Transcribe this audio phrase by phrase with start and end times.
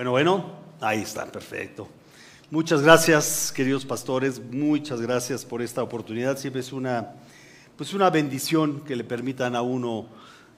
[0.00, 0.46] Bueno, bueno,
[0.80, 1.86] ahí está, perfecto.
[2.50, 6.38] Muchas gracias, queridos pastores, muchas gracias por esta oportunidad.
[6.38, 7.16] Siempre es una,
[7.76, 10.06] pues una bendición que le permitan a uno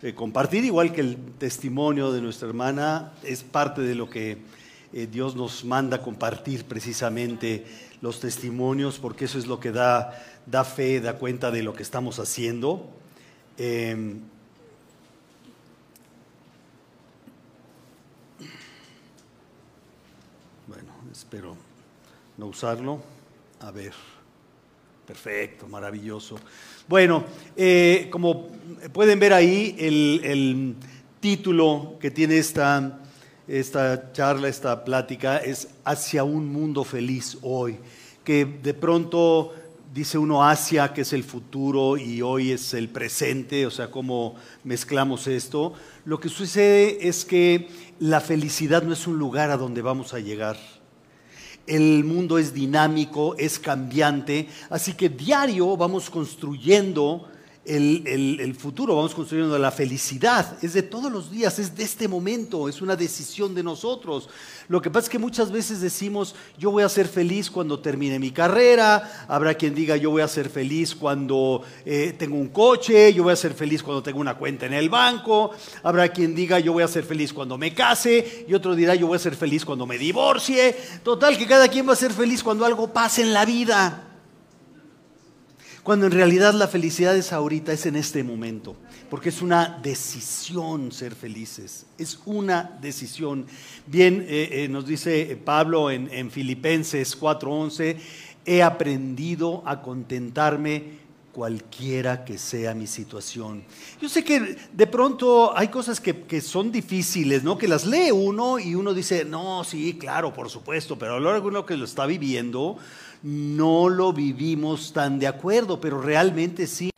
[0.01, 4.39] eh, compartir, igual que el testimonio de nuestra hermana, es parte de lo que
[4.93, 7.67] eh, Dios nos manda compartir precisamente
[8.01, 11.83] los testimonios, porque eso es lo que da, da fe, da cuenta de lo que
[11.83, 12.89] estamos haciendo.
[13.59, 14.21] Em,
[21.23, 21.57] espero
[22.37, 23.01] no usarlo.
[23.61, 23.93] A ver,
[25.07, 26.37] perfecto, maravilloso.
[26.89, 27.25] Bueno,
[27.57, 28.49] eh, como
[28.93, 30.75] pueden ver ahí, el,
[31.21, 32.99] título que tiene esta,
[33.47, 37.79] esta charla, esta plática, es Hacia un mundo feliz hoy,
[38.25, 39.55] que de pronto
[39.95, 44.35] dice uno hacia, que es el futuro, y hoy es el presente, o sea, cómo
[44.65, 45.75] mezclamos esto.
[46.05, 47.69] Lo que sucede es que
[48.01, 50.57] la felicidad no es un lugar a donde vamos a llegar
[51.67, 57.29] el mundo es dinámico, es cambiante, así que diario vamos construyendo
[57.65, 62.69] el, futuro, vamos construyendo la felicidad, es de todos los días, es de este momento,
[62.69, 64.29] es una decisión de nosotros.
[64.69, 68.19] Lo que pasa es que muchas veces decimos, yo voy a ser feliz cuando termine
[68.19, 73.15] mi carrera, habrá quien diga, yo voy a ser feliz cuando eh, tengo un coche,
[73.15, 75.53] yo voy a ser feliz cuando tengo una cuenta en el banco,
[75.85, 79.07] habrá quien diga, yo voy a ser feliz cuando me case, y otro dirá, yo
[79.07, 80.77] voy a ser feliz cuando me divorcie.
[81.05, 84.12] Total, que cada quien va a ser feliz cuando algo pase en la vida.
[85.83, 88.77] Cuando en realidad la felicidad es ahorita, es en este momento,
[89.11, 93.47] porque es una decisión ser felices, es una decisión.
[93.89, 97.97] Bien, eh, eh, nos dice Pablo en, en Filipenses 4:11,
[98.45, 103.65] he aprendido a contentarme cualquiera que sea mi situación.
[104.01, 107.59] Yo sé que de pronto hay cosas que, que, son difíciles, ¿no?
[107.59, 111.33] Que las lee uno y uno dice, no, sí, claro, por supuesto, pero a lo
[111.33, 112.77] largo de uno que lo está viviendo,
[113.23, 116.91] no lo vivimos tan de acuerdo, pero realmente sí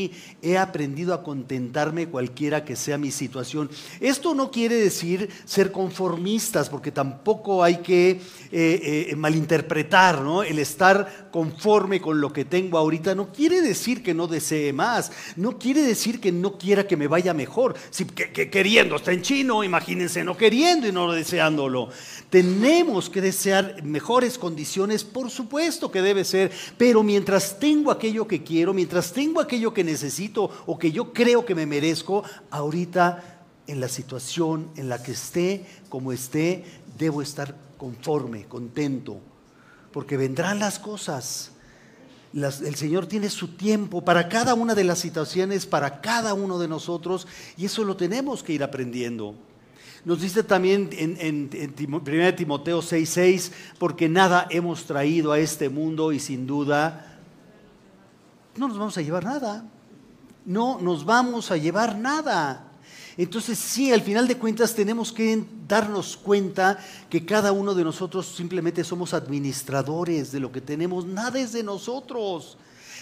[0.42, 3.68] he aprendido a contentarme cualquiera que sea mi situación.
[4.00, 8.20] Esto no quiere decir ser conformistas, porque tampoco hay que eh,
[9.10, 10.42] eh, malinterpretar, ¿no?
[10.42, 15.10] El estar conforme con lo que tengo ahorita no quiere decir que no desee más,
[15.36, 17.74] no quiere decir que no quiera que me vaya mejor.
[17.90, 21.88] Si, que, queriendo está en chino, imagínense no queriendo y no deseándolo.
[22.30, 28.44] Tenemos que desear mejores condiciones, por supuesto que debe ser, pero mientras tengo aquello que
[28.44, 33.80] quiero, mientras tengo aquello que necesito o que yo creo que me merezco, ahorita en
[33.80, 36.64] la situación en la que esté, como esté,
[36.96, 39.18] debo estar conforme, contento,
[39.92, 41.50] porque vendrán las cosas.
[42.32, 46.68] el Señor tiene su tiempo para cada una de las situaciones, para cada uno de
[46.68, 47.26] nosotros,
[47.56, 49.34] y eso lo tenemos que ir aprendiendo.
[50.04, 56.12] Nos dice también en, en, 1 Timoteo 6:6, porque nada hemos traído a este mundo
[56.12, 57.14] y sin duda
[58.56, 59.64] no nos vamos a llevar nada.
[60.44, 62.70] No nos vamos a llevar nada.
[63.16, 66.78] Entonces sí, al final de cuentas tenemos que darnos cuenta
[67.08, 71.06] que cada uno de nosotros simplemente somos administradores de lo que tenemos.
[71.06, 72.58] Nada es de nosotros.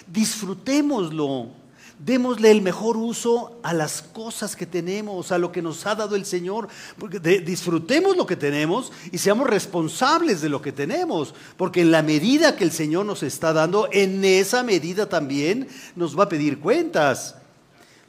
[0.06, 1.61] Disfrutémoslo.
[2.04, 6.16] Démosle el mejor uso a las cosas que tenemos, a lo que nos ha dado
[6.16, 6.66] el Señor.
[6.98, 11.32] Porque disfrutemos lo que tenemos y seamos responsables de lo que tenemos.
[11.56, 16.18] Porque en la medida que el Señor nos está dando, en esa medida también nos
[16.18, 17.36] va a pedir cuentas.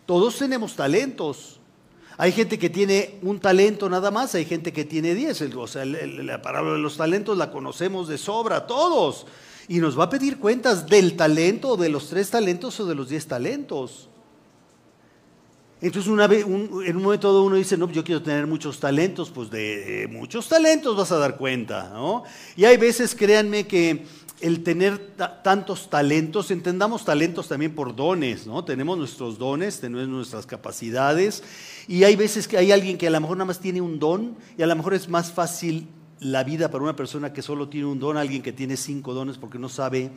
[0.07, 1.59] Todos tenemos talentos.
[2.17, 5.39] Hay gente que tiene un talento nada más, hay gente que tiene diez.
[5.41, 9.27] O sea, la palabra de los talentos la conocemos de sobra, todos
[9.67, 13.09] y nos va a pedir cuentas del talento, de los tres talentos o de los
[13.09, 14.09] diez talentos.
[15.81, 19.49] Entonces una vez, en un momento uno dice, no, yo quiero tener muchos talentos, pues
[19.49, 22.23] de muchos talentos vas a dar cuenta, ¿no?
[22.55, 24.05] Y hay veces, créanme, que
[24.39, 28.63] el tener tantos talentos, entendamos talentos también por dones, ¿no?
[28.63, 31.43] Tenemos nuestros dones, tenemos nuestras capacidades,
[31.87, 34.37] y hay veces que hay alguien que a lo mejor nada más tiene un don,
[34.57, 35.87] y a lo mejor es más fácil
[36.23, 39.37] la vida para una persona que solo tiene un don, alguien que tiene cinco dones
[39.37, 40.11] porque no sabe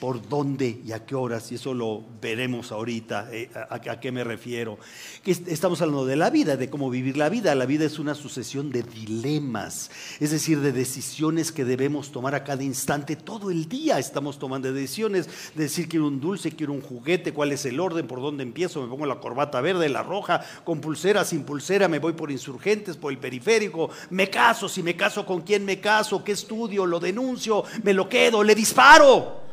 [0.00, 4.22] por dónde y a qué horas, y eso lo veremos ahorita, eh, a, qué me
[4.22, 4.78] refiero.
[5.24, 7.54] Que estamos hablando de la vida, de cómo vivir la vida.
[7.54, 9.90] La vida es una sucesión de dilemas,
[10.20, 13.16] es decir, de decisiones que debemos tomar a cada instante.
[13.16, 17.52] Todo el día estamos tomando decisiones, de decir quiero un dulce, quiero un juguete, cuál
[17.52, 21.24] es el orden, por dónde empiezo, me pongo la corbata verde, la roja, con pulsera,
[21.24, 25.42] sin pulsera, me voy por insurgentes, por el periférico, me caso, si me caso, con
[25.42, 29.47] quién me caso, qué estudio, lo denuncio, me lo quedo, le disparo.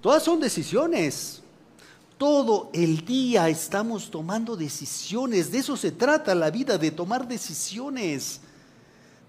[0.00, 1.42] Todas son decisiones.
[2.16, 5.50] Todo el día estamos tomando decisiones.
[5.50, 8.40] De eso se trata la vida, de tomar decisiones.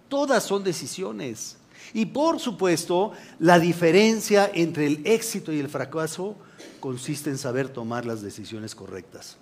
[0.07, 1.57] Todas son decisiones.
[1.93, 6.35] Y por supuesto, la diferencia entre el éxito y el fracaso
[6.79, 9.37] consiste en saber tomar las decisiones correctas.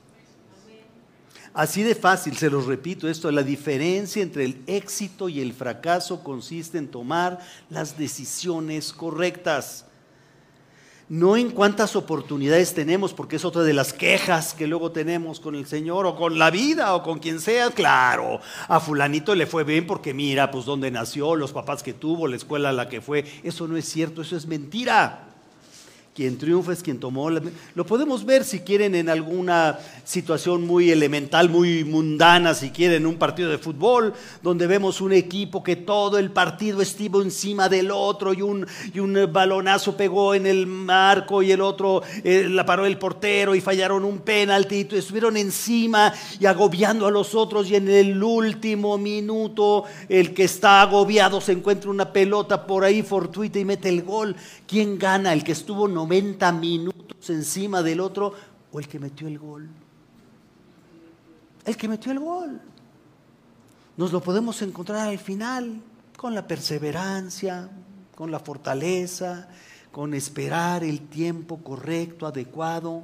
[1.54, 6.24] Así de fácil, se los repito esto, la diferencia entre el éxito y el fracaso
[6.24, 7.40] consiste en tomar
[7.70, 9.86] las decisiones correctas
[11.10, 15.56] no en cuántas oportunidades tenemos, porque es otra de las quejas que luego tenemos con
[15.56, 17.72] el Señor o con la vida o con quien sea.
[17.72, 22.28] Claro, a fulanito le fue bien porque mira, pues dónde nació, los papás que tuvo,
[22.28, 23.26] la escuela a la que fue.
[23.44, 25.29] Eso no es cierto, eso es mentira.
[26.14, 27.30] Quien triunfa es quien tomó.
[27.30, 33.16] Lo podemos ver si quieren en alguna situación muy elemental, muy mundana, si quieren un
[33.16, 38.34] partido de fútbol, donde vemos un equipo que todo el partido estuvo encima del otro
[38.34, 42.86] y un, y un balonazo pegó en el marco y el otro eh, la paró
[42.86, 47.76] el portero y fallaron un penalti y estuvieron encima y agobiando a los otros y
[47.76, 53.60] en el último minuto el que está agobiado se encuentra una pelota por ahí fortuita
[53.60, 54.36] y mete el gol.
[54.68, 55.34] ¿Quién gana?
[55.34, 58.34] ¿El que estuvo 90 minutos encima del otro
[58.72, 59.68] o el que metió el gol?
[61.66, 62.62] El que metió el gol.
[63.98, 65.82] Nos lo podemos encontrar al final
[66.16, 67.70] con la perseverancia,
[68.16, 69.50] con la fortaleza,
[69.92, 73.04] con esperar el tiempo correcto, adecuado,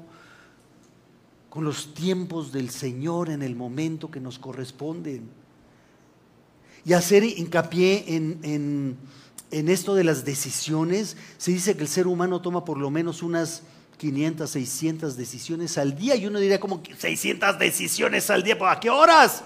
[1.50, 5.30] con los tiempos del Señor en el momento que nos corresponden.
[6.86, 8.98] Y hacer hincapié en, en
[9.56, 13.24] en esto de las decisiones, se dice que el ser humano toma por lo menos
[13.24, 13.63] unas
[13.98, 16.18] 500, 600 decisiones al día.
[16.18, 18.57] Y uno diría, como 600 decisiones al día?
[18.60, 19.44] ¿A qué horas?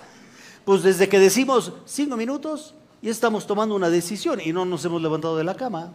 [0.65, 2.73] Pues desde que decimos cinco minutos,
[3.03, 5.93] y estamos tomando una decisión y no nos hemos levantado de la cama.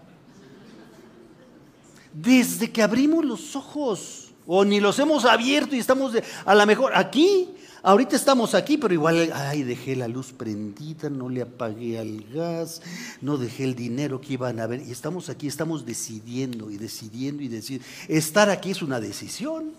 [2.12, 6.12] Desde que abrimos los ojos, o ni los hemos abierto y estamos
[6.44, 7.48] a lo mejor aquí,
[7.86, 12.80] Ahorita estamos aquí, pero igual, ay, dejé la luz prendida, no le apagué al gas,
[13.20, 14.80] no dejé el dinero que iban a ver.
[14.80, 17.86] Y estamos aquí, estamos decidiendo y decidiendo y decidiendo.
[18.08, 19.72] Estar aquí es una decisión.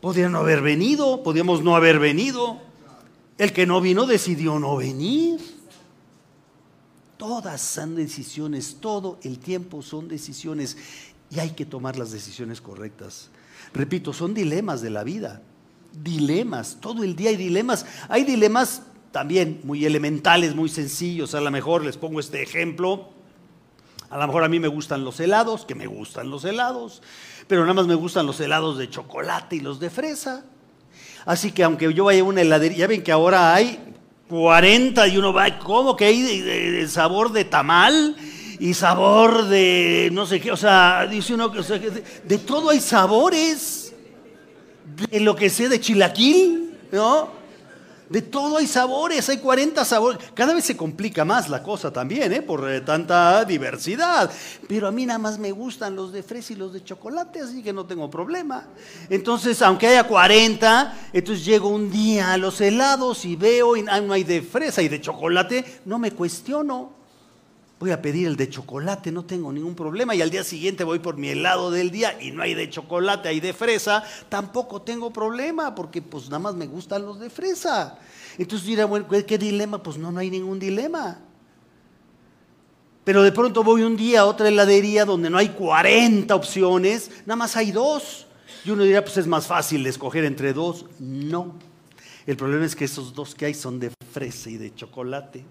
[0.00, 2.60] Podrían no haber venido, podríamos no haber venido.
[3.38, 5.38] El que no vino decidió no venir.
[7.18, 10.76] Todas son decisiones, todo el tiempo son decisiones
[11.30, 13.30] y hay que tomar las decisiones correctas.
[13.72, 15.40] Repito, son dilemas de la vida
[15.92, 17.86] dilemas, todo el día hay dilemas.
[18.08, 21.34] Hay dilemas también muy elementales, muy sencillos.
[21.34, 23.10] A lo mejor les pongo este ejemplo.
[24.10, 27.02] A lo mejor a mí me gustan los helados, que me gustan los helados,
[27.48, 30.44] pero nada más me gustan los helados de chocolate y los de fresa.
[31.24, 33.94] Así que aunque yo vaya a una heladería, ya ven que ahora hay
[34.28, 38.14] 40 y uno va, ¿cómo que hay sabor de tamal?
[38.58, 41.62] Y sabor de no sé qué, o sea, dice uno, que
[42.24, 43.81] de todo hay sabores
[44.96, 47.42] de lo que sé de chilaquil, ¿no?
[48.12, 50.18] De todo hay sabores, hay 40 sabores.
[50.34, 52.42] Cada vez se complica más la cosa también, ¿eh?
[52.42, 54.30] por eh, tanta diversidad.
[54.68, 57.62] Pero a mí nada más me gustan los de fresa y los de chocolate, así
[57.62, 58.66] que no tengo problema.
[59.08, 64.12] Entonces, aunque haya 40, entonces llego un día a los helados y veo, y no
[64.12, 67.01] hay de fresa y de chocolate, no me cuestiono
[67.82, 70.14] voy a pedir el de chocolate, no tengo ningún problema.
[70.14, 73.28] Y al día siguiente voy por mi helado del día y no hay de chocolate,
[73.28, 77.98] hay de fresa, tampoco tengo problema porque pues nada más me gustan los de fresa.
[78.38, 79.82] Entonces dirá, bueno, ¿qué dilema?
[79.82, 81.22] Pues no, no hay ningún dilema.
[83.02, 87.34] Pero de pronto voy un día a otra heladería donde no hay 40 opciones, nada
[87.34, 88.28] más hay dos.
[88.64, 90.86] Y uno dirá, pues es más fácil escoger entre dos.
[91.00, 91.56] No.
[92.28, 95.44] El problema es que esos dos que hay son de fresa y de chocolate.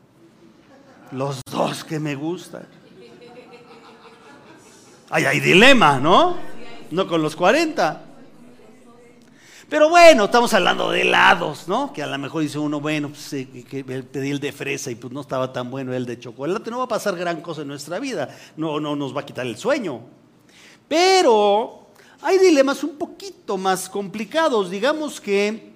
[1.12, 2.66] Los dos que me gustan.
[5.10, 6.38] Ay, hay dilema, ¿no?
[6.90, 8.06] No con los 40.
[9.68, 11.92] Pero bueno, estamos hablando de helados, ¿no?
[11.94, 13.48] Que a lo mejor dice uno, bueno, pues eh,
[14.12, 16.72] pedí el de fresa y pues no estaba tan bueno el de chocolate.
[16.72, 18.34] No va a pasar gran cosa en nuestra vida.
[18.56, 20.02] No, no nos va a quitar el sueño.
[20.88, 21.88] Pero
[22.22, 24.70] hay dilemas un poquito más complicados.
[24.70, 25.71] Digamos que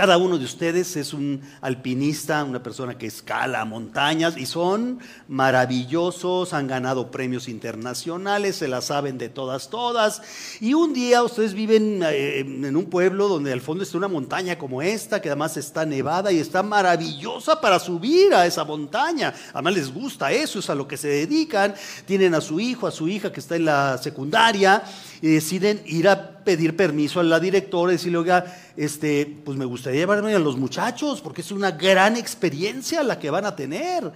[0.00, 6.54] cada uno de ustedes es un alpinista, una persona que escala montañas y son maravillosos,
[6.54, 10.22] han ganado premios internacionales, se las saben de todas, todas.
[10.58, 14.56] Y un día ustedes viven eh, en un pueblo donde al fondo está una montaña
[14.56, 19.34] como esta, que además está nevada y está maravillosa para subir a esa montaña.
[19.52, 21.74] Además les gusta eso, es a lo que se dedican.
[22.06, 24.82] Tienen a su hijo, a su hija que está en la secundaria
[25.22, 28.44] y deciden ir a pedir permiso a la directora y decirle, oiga,
[28.76, 33.30] este, pues me gustaría llevarme a los muchachos porque es una gran experiencia la que
[33.30, 34.10] van a tener.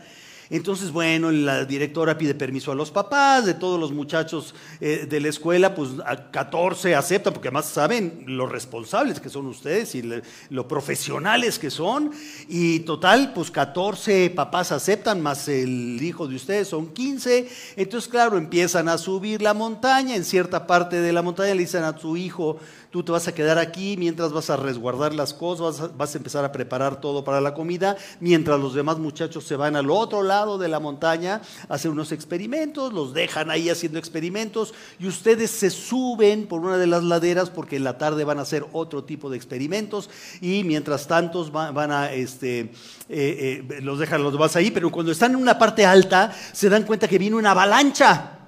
[0.50, 5.20] Entonces, bueno, la directora pide permiso a los papás, de todos los muchachos eh, de
[5.20, 10.02] la escuela, pues a 14 aceptan, porque además saben lo responsables que son ustedes y
[10.50, 12.10] lo profesionales que son.
[12.48, 17.48] Y total, pues 14 papás aceptan, más el hijo de ustedes son 15.
[17.76, 20.14] Entonces, claro, empiezan a subir la montaña.
[20.14, 22.58] En cierta parte de la montaña le dicen a su hijo,
[22.94, 26.44] Tú te vas a quedar aquí mientras vas a resguardar las cosas, vas a, empezar
[26.44, 30.58] a preparar todo para la comida, mientras los demás muchachos se van al otro lado
[30.58, 35.70] de la montaña a hacer unos experimentos, los dejan ahí haciendo experimentos y ustedes se
[35.70, 39.28] suben por una de las laderas porque en la tarde van a hacer otro tipo
[39.28, 40.08] de experimentos
[40.40, 42.70] y mientras tanto van, a, este, eh,
[43.08, 46.84] eh, los dejan los demás ahí, pero cuando están en una parte alta se dan
[46.84, 48.43] cuenta que viene una avalancha.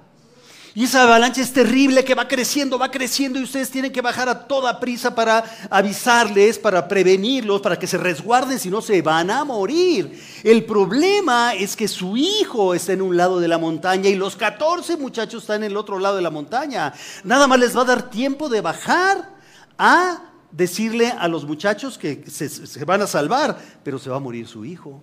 [0.77, 4.29] Y esa avalancha es terrible que va creciendo, va creciendo y ustedes tienen que bajar
[4.29, 9.31] a toda prisa para avisarles, para prevenirlos, para que se resguarden, si no se van
[9.31, 10.21] a morir.
[10.43, 14.35] El problema es que su hijo está en un lado de la montaña y los
[14.35, 16.93] 14 muchachos están en el otro lado de la montaña.
[17.23, 19.35] Nada más les va a dar tiempo de bajar
[19.79, 24.19] a decirle a los muchachos que se, se van a salvar, pero se va a
[24.19, 25.01] morir su hijo.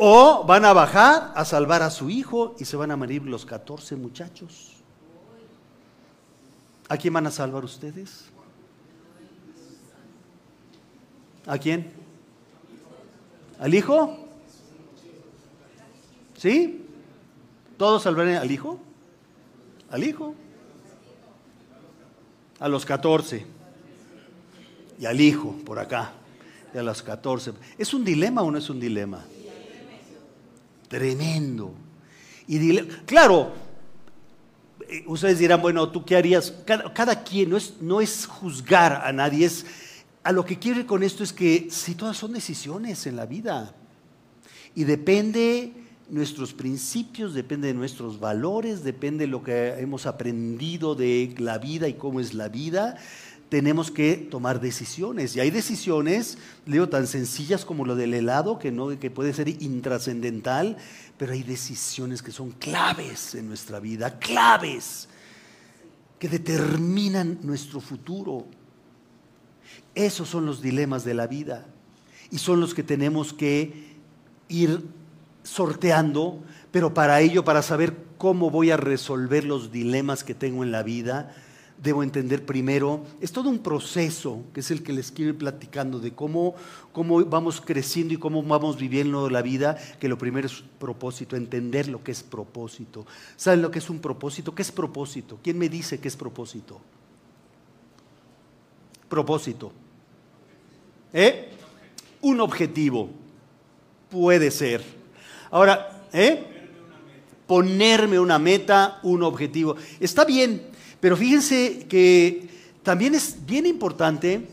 [0.00, 3.44] O van a bajar a salvar a su hijo y se van a morir los
[3.44, 4.74] 14 muchachos.
[6.88, 8.26] ¿A quién van a salvar ustedes?
[11.46, 11.90] ¿A quién?
[13.58, 14.16] ¿Al hijo?
[16.36, 16.86] ¿Sí?
[17.76, 18.78] ¿Todos salvarán al hijo?
[19.90, 20.32] ¿Al hijo?
[22.60, 23.44] A los 14.
[25.00, 26.12] Y al hijo, por acá.
[26.72, 27.52] Y a los 14.
[27.76, 29.24] ¿Es un dilema o no es un dilema?
[30.88, 31.74] Tremendo.
[32.46, 33.52] Y dile, claro,
[34.88, 36.52] eh, ustedes dirán, bueno, ¿tú qué harías?
[36.66, 39.66] Cada, quien no es, no es juzgar a nadie, es
[40.22, 43.74] a lo que quiere con esto es que si todas son decisiones en la vida
[44.74, 45.72] y depende
[46.10, 51.88] nuestros principios, depende de nuestros valores, depende de lo que hemos aprendido de la vida
[51.88, 52.96] y cómo es la vida,
[53.48, 55.34] tenemos que tomar decisiones.
[55.34, 59.48] Y hay decisiones, digo, tan sencillas como lo del helado, que, no, que puede ser
[59.48, 60.76] intrascendental,
[61.16, 65.08] pero hay decisiones que son claves en nuestra vida, claves,
[66.18, 68.46] que determinan nuestro futuro.
[69.94, 71.66] Esos son los dilemas de la vida
[72.30, 73.96] y son los que tenemos que
[74.48, 74.84] ir
[75.42, 80.72] sorteando, pero para ello, para saber cómo voy a resolver los dilemas que tengo en
[80.72, 81.34] la vida,
[81.82, 86.00] debo entender primero, es todo un proceso, que es el que les quiero ir platicando,
[86.00, 86.54] de cómo,
[86.92, 91.88] cómo vamos creciendo y cómo vamos viviendo la vida, que lo primero es propósito, entender
[91.88, 93.06] lo que es propósito.
[93.36, 94.54] ¿Saben lo que es un propósito?
[94.54, 95.38] ¿Qué es propósito?
[95.42, 96.80] ¿Quién me dice qué es propósito?
[99.08, 99.72] Propósito.
[101.12, 101.50] ¿Eh?
[102.20, 103.08] Un objetivo.
[104.10, 104.82] Puede ser.
[105.50, 106.44] Ahora, ¿eh?
[107.46, 109.76] Ponerme una meta, un objetivo.
[110.00, 110.67] Está bien,
[111.00, 112.48] pero fíjense que
[112.82, 114.48] también es bien importante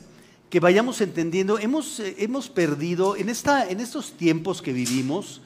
[0.50, 5.42] que vayamos entendiendo, hemos, eh, hemos perdido en, esta, en estos tiempos que vivimos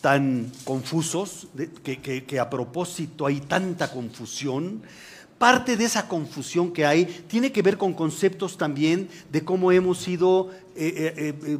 [0.00, 1.48] tan confusos,
[1.82, 4.82] que, que a propósito hay tanta confusión,
[5.38, 10.06] parte de esa confusión que hay tiene que ver con conceptos también de cómo hemos
[10.08, 11.58] ido eh, eh, eh,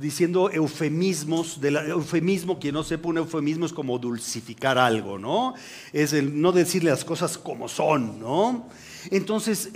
[0.00, 1.58] diciendo eufemismos.
[1.62, 5.54] Eufemismo, quien no sepa, un eufemismo es como dulcificar algo, ¿no?
[5.92, 8.68] Es el no decirle las cosas como son, ¿no?
[9.10, 9.70] Entonces,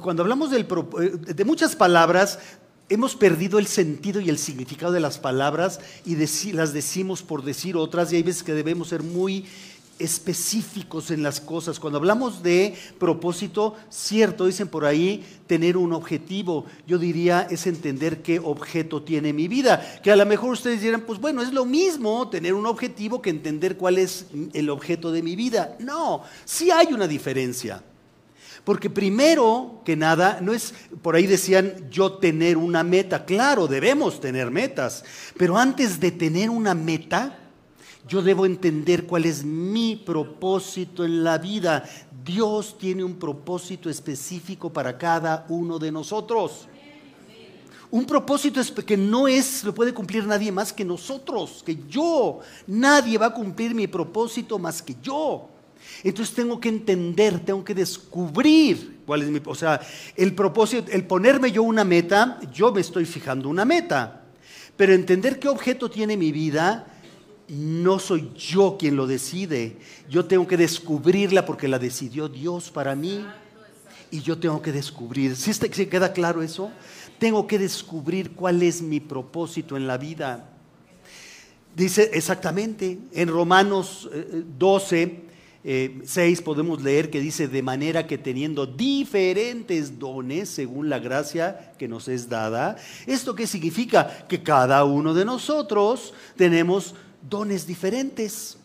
[0.00, 2.38] cuando hablamos de muchas palabras,
[2.88, 6.16] hemos perdido el sentido y el significado de las palabras y
[6.52, 9.46] las decimos por decir otras y hay veces que debemos ser muy
[9.98, 11.78] específicos en las cosas.
[11.80, 16.66] Cuando hablamos de propósito, cierto, dicen por ahí, tener un objetivo.
[16.86, 20.00] Yo diría es entender qué objeto tiene mi vida.
[20.02, 23.30] Que a lo mejor ustedes dirán, pues bueno, es lo mismo tener un objetivo que
[23.30, 25.76] entender cuál es el objeto de mi vida.
[25.78, 27.82] No, sí hay una diferencia.
[28.64, 30.72] Porque primero que nada, no es,
[31.02, 33.26] por ahí decían yo tener una meta.
[33.26, 35.04] Claro, debemos tener metas.
[35.36, 37.38] Pero antes de tener una meta,
[38.06, 41.84] yo debo entender cuál es mi propósito en la vida.
[42.24, 46.68] Dios tiene un propósito específico para cada uno de nosotros.
[47.90, 52.40] Un propósito que no es, lo puede cumplir nadie más que nosotros, que yo.
[52.66, 55.48] Nadie va a cumplir mi propósito más que yo.
[56.02, 59.80] Entonces tengo que entender, tengo que descubrir cuál es mi, o sea,
[60.16, 64.22] el propósito, el ponerme yo una meta, yo me estoy fijando una meta.
[64.76, 66.93] Pero entender qué objeto tiene mi vida
[67.48, 69.76] no soy yo quien lo decide.
[70.08, 73.24] Yo tengo que descubrirla porque la decidió Dios para mí.
[74.10, 75.36] Y yo tengo que descubrir.
[75.36, 75.52] ¿Sí,
[75.88, 76.70] queda claro eso?
[77.18, 80.50] Tengo que descubrir cuál es mi propósito en la vida.
[81.74, 84.08] Dice exactamente, en Romanos
[84.56, 85.24] 12,
[85.64, 91.00] eh, 6 eh, podemos leer que dice, de manera que teniendo diferentes dones según la
[91.00, 94.26] gracia que nos es dada, ¿esto qué significa?
[94.28, 96.94] Que cada uno de nosotros tenemos
[97.28, 98.58] dones diferentes.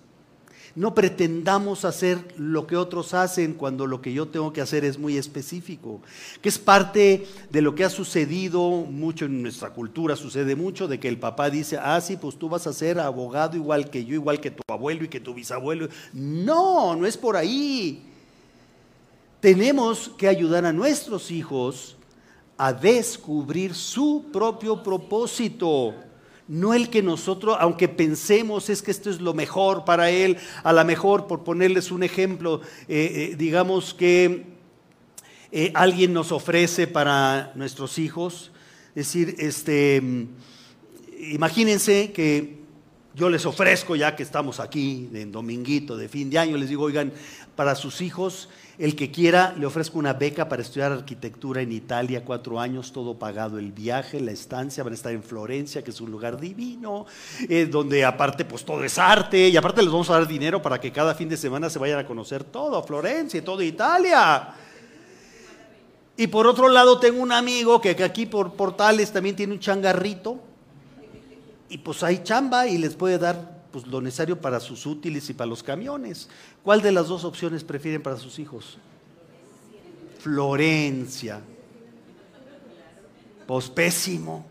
[0.76, 5.00] No pretendamos hacer lo que otros hacen cuando lo que yo tengo que hacer es
[5.00, 6.02] muy específico,
[6.42, 11.00] que es parte de lo que ha sucedido mucho en nuestra cultura, sucede mucho de
[11.00, 14.14] que el papá dice, ah, sí, pues tú vas a ser abogado igual que yo,
[14.14, 15.90] igual que tu abuelo y que tu bisabuelo.
[16.14, 18.04] No, no es por ahí.
[19.40, 21.96] Tenemos que ayudar a nuestros hijos
[22.58, 25.96] a descubrir su propio propósito
[26.50, 30.74] no el que nosotros, aunque pensemos es que esto es lo mejor para él, a
[30.74, 34.48] lo mejor, por ponerles un ejemplo, eh, eh, digamos que
[35.52, 38.52] eh, alguien nos ofrece para nuestros hijos,
[38.96, 40.02] es decir, este,
[41.20, 42.58] imagínense que
[43.14, 46.84] yo les ofrezco, ya que estamos aquí, en dominguito, de fin de año, les digo,
[46.84, 47.14] oigan,
[47.56, 48.50] para sus hijos
[48.80, 53.20] el que quiera, le ofrezco una beca para estudiar arquitectura en Italia, cuatro años, todo
[53.20, 57.06] pagado, el viaje, la estancia, van a estar en Florencia, que es un lugar divino,
[57.50, 60.80] eh, donde aparte pues todo es arte, y aparte les vamos a dar dinero para
[60.80, 64.48] que cada fin de semana se vayan a conocer todo, Florencia y todo Italia.
[66.16, 70.40] Y por otro lado tengo un amigo que aquí por Portales también tiene un changarrito,
[71.68, 75.34] y pues hay chamba y les puede dar pues, lo necesario para sus útiles y
[75.34, 76.30] para los camiones.
[76.64, 78.78] ¿Cuál de las dos opciones prefieren para sus hijos?
[80.20, 81.42] Florencia.
[83.46, 84.46] Pues pésimo.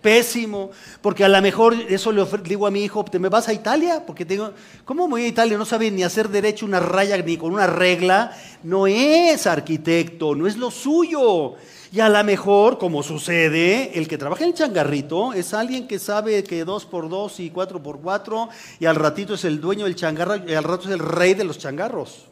[0.00, 0.70] Pésimo.
[1.00, 4.04] Porque a lo mejor eso le digo a mi hijo, ¿te me vas a Italia?
[4.04, 4.52] Porque tengo,
[4.84, 5.56] ¿cómo voy a Italia?
[5.56, 8.36] No sabe ni hacer derecho una raya ni con una regla.
[8.62, 11.54] No es arquitecto, no es lo suyo.
[11.92, 15.98] Y a lo mejor, como sucede, el que trabaja en el changarrito es alguien que
[15.98, 18.48] sabe que dos por dos y cuatro por cuatro,
[18.80, 21.44] y al ratito es el dueño del changarro, y al rato es el rey de
[21.44, 22.24] los changarros.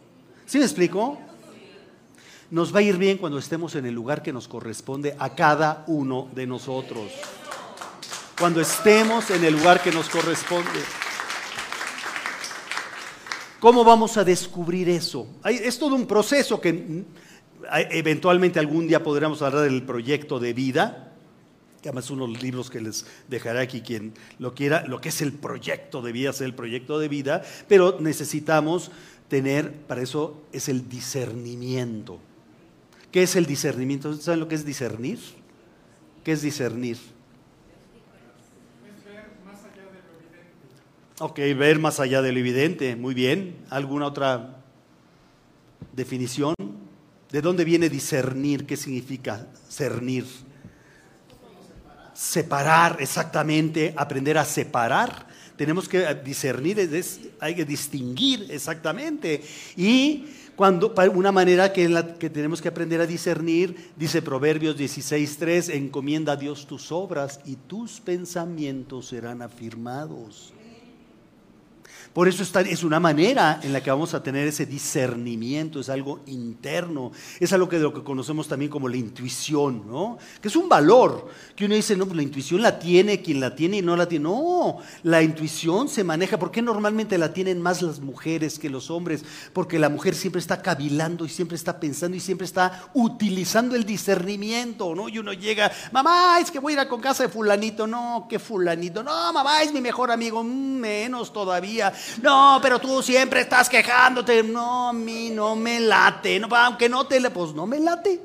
[0.47, 1.19] ¿Sí me explico?
[2.51, 5.85] Nos va a ir bien cuando estemos en el lugar que nos corresponde a cada
[5.89, 7.13] uno de nosotros.
[8.39, 10.81] Cuando estemos en el lugar que nos corresponde.
[13.61, 15.27] ¿Cómo vamos a descubrir eso?
[15.45, 17.05] Es todo un proceso que
[17.91, 21.13] eventualmente algún día podremos hablar del proyecto de vida,
[21.83, 25.01] que además es uno de los libros que les dejaré aquí quien lo quiera, lo
[25.01, 28.91] que es el proyecto de vida, es el proyecto de vida, pero necesitamos
[29.29, 32.19] tener, para eso es el discernimiento.
[33.11, 34.15] ¿Qué es el discernimiento?
[34.15, 35.19] ¿Saben lo que es discernir?
[36.23, 36.99] ¿Qué es discernir?
[41.23, 42.97] Ok, ver más allá de lo evidente.
[42.97, 43.57] Muy bien.
[43.69, 44.63] ¿Alguna otra
[45.93, 46.55] definición?
[47.31, 48.67] ¿De dónde viene discernir?
[48.67, 50.27] ¿Qué significa cernir?
[52.13, 55.27] Separar, exactamente, aprender a separar.
[55.57, 56.91] Tenemos que discernir,
[57.39, 59.43] hay que distinguir exactamente.
[59.77, 60.25] Y
[60.57, 66.33] cuando, una manera que, la, que tenemos que aprender a discernir, dice Proverbios 16.3, encomienda
[66.33, 70.53] a Dios tus obras y tus pensamientos serán afirmados.
[72.13, 76.19] Por eso es una manera en la que vamos a tener ese discernimiento, es algo
[76.27, 80.19] interno, es algo que de lo que conocemos también como la intuición, ¿no?
[80.41, 83.55] Que es un valor, que uno dice, no, pues la intuición la tiene quien la
[83.55, 84.25] tiene y no la tiene.
[84.25, 88.91] No, la intuición se maneja, ¿por qué normalmente la tienen más las mujeres que los
[88.91, 89.25] hombres?
[89.53, 93.85] Porque la mujer siempre está cavilando y siempre está pensando y siempre está utilizando el
[93.85, 95.09] discernimiento, ¿no?
[95.09, 98.27] Y uno llega, mamá, es que voy a ir a con casa de fulanito, no,
[98.29, 99.05] ¿qué fulanito?
[99.05, 101.93] No, mamá, es mi mejor amigo, mm, menos todavía.
[102.23, 104.43] No, pero tú siempre estás quejándote.
[104.43, 106.39] No, a mí no me late.
[106.41, 108.21] No, aunque no te le, pues no me late.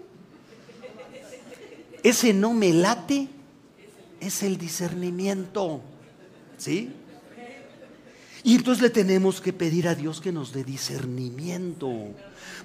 [2.03, 3.27] Ese no me late
[4.19, 5.81] es el discernimiento.
[6.57, 6.91] ¿Sí?
[8.43, 11.89] Y entonces le tenemos que pedir a Dios que nos dé discernimiento.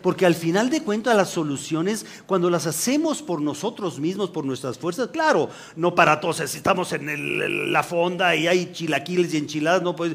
[0.03, 4.79] Porque al final de cuentas las soluciones, cuando las hacemos por nosotros mismos, por nuestras
[4.79, 9.83] fuerzas, claro, no para todos, si estamos en la fonda y hay chilaquiles y enchiladas,
[9.83, 10.15] no pues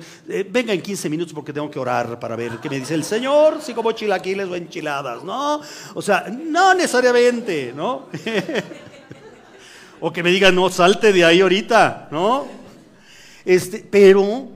[0.49, 3.61] venga en 15 minutos porque tengo que orar para ver qué me dice el Señor,
[3.61, 5.61] si como chilaquiles o enchiladas, ¿no?
[5.93, 8.07] O sea, no necesariamente, ¿no?
[9.99, 12.47] o que me digan, no, salte de ahí ahorita, ¿no?
[13.45, 14.54] Este, pero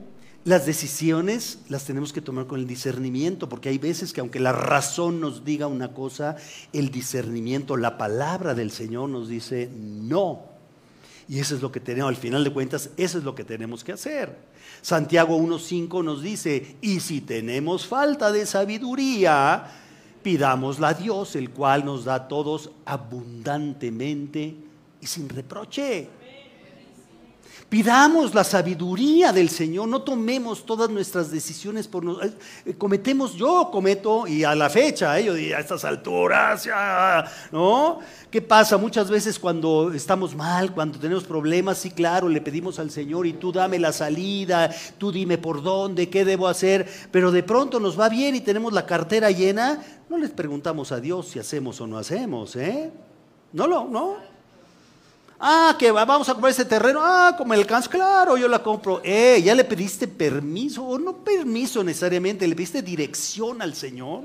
[0.50, 4.50] las decisiones las tenemos que tomar con el discernimiento, porque hay veces que aunque la
[4.50, 6.34] razón nos diga una cosa,
[6.72, 10.42] el discernimiento, la palabra del Señor nos dice no.
[11.28, 13.84] Y eso es lo que tenemos, al final de cuentas, eso es lo que tenemos
[13.84, 14.36] que hacer.
[14.82, 19.70] Santiago 1.5 nos dice, y si tenemos falta de sabiduría,
[20.24, 24.56] pidámosla a Dios, el cual nos da a todos abundantemente
[25.00, 26.08] y sin reproche.
[27.68, 32.34] Pidamos la sabiduría del Señor, no tomemos todas nuestras decisiones por nosotros.
[32.64, 36.68] Eh, cometemos, yo cometo, y a la fecha, eh, yo diría, a estas alturas,
[37.52, 38.00] ¿no?
[38.30, 38.76] ¿Qué pasa?
[38.76, 43.34] Muchas veces cuando estamos mal, cuando tenemos problemas, sí, claro, le pedimos al Señor y
[43.34, 47.98] tú dame la salida, tú dime por dónde, qué debo hacer, pero de pronto nos
[47.98, 51.86] va bien y tenemos la cartera llena, no les preguntamos a Dios si hacemos o
[51.86, 52.90] no hacemos, ¿eh?
[53.52, 54.29] No lo, no.
[55.42, 57.00] Ah, que vamos a comprar ese terreno.
[57.02, 59.00] Ah, como el cans, claro, yo la compro.
[59.02, 64.24] Eh, ya le pediste permiso, o no permiso necesariamente, le pediste dirección al Señor.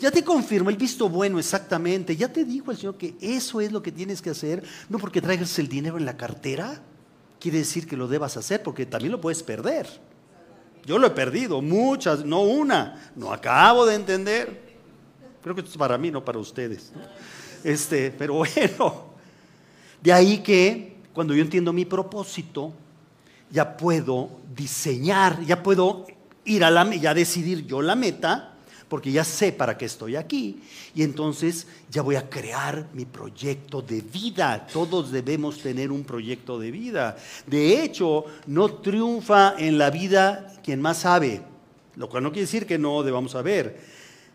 [0.00, 2.16] Ya te confirmó el visto bueno exactamente.
[2.16, 4.64] Ya te dijo el Señor que eso es lo que tienes que hacer.
[4.88, 6.82] No porque traigas el dinero en la cartera,
[7.38, 9.86] quiere decir que lo debas hacer, porque también lo puedes perder.
[10.84, 13.12] Yo lo he perdido, muchas, no una.
[13.14, 14.64] No acabo de entender.
[15.44, 16.90] Creo que esto es para mí, no para ustedes.
[17.62, 19.13] Este, pero bueno.
[20.04, 22.74] De ahí que cuando yo entiendo mi propósito,
[23.50, 26.04] ya puedo diseñar, ya puedo
[26.44, 28.54] ir a la ya decidir yo la meta,
[28.90, 30.60] porque ya sé para qué estoy aquí.
[30.94, 34.66] Y entonces ya voy a crear mi proyecto de vida.
[34.70, 37.16] Todos debemos tener un proyecto de vida.
[37.46, 41.40] De hecho, no triunfa en la vida quien más sabe,
[41.96, 43.80] lo cual no quiere decir que no debamos saber.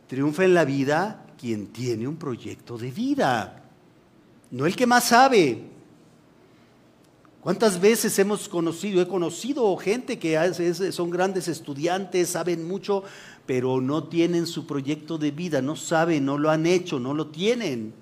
[0.08, 3.60] Triunfa en la vida quien tiene un proyecto de vida
[4.51, 5.63] no el que más sabe.
[7.41, 10.38] ¿Cuántas veces hemos conocido, he conocido gente que
[10.91, 13.03] son grandes estudiantes, saben mucho,
[13.45, 17.27] pero no tienen su proyecto de vida, no saben, no lo han hecho, no lo
[17.27, 17.93] tienen?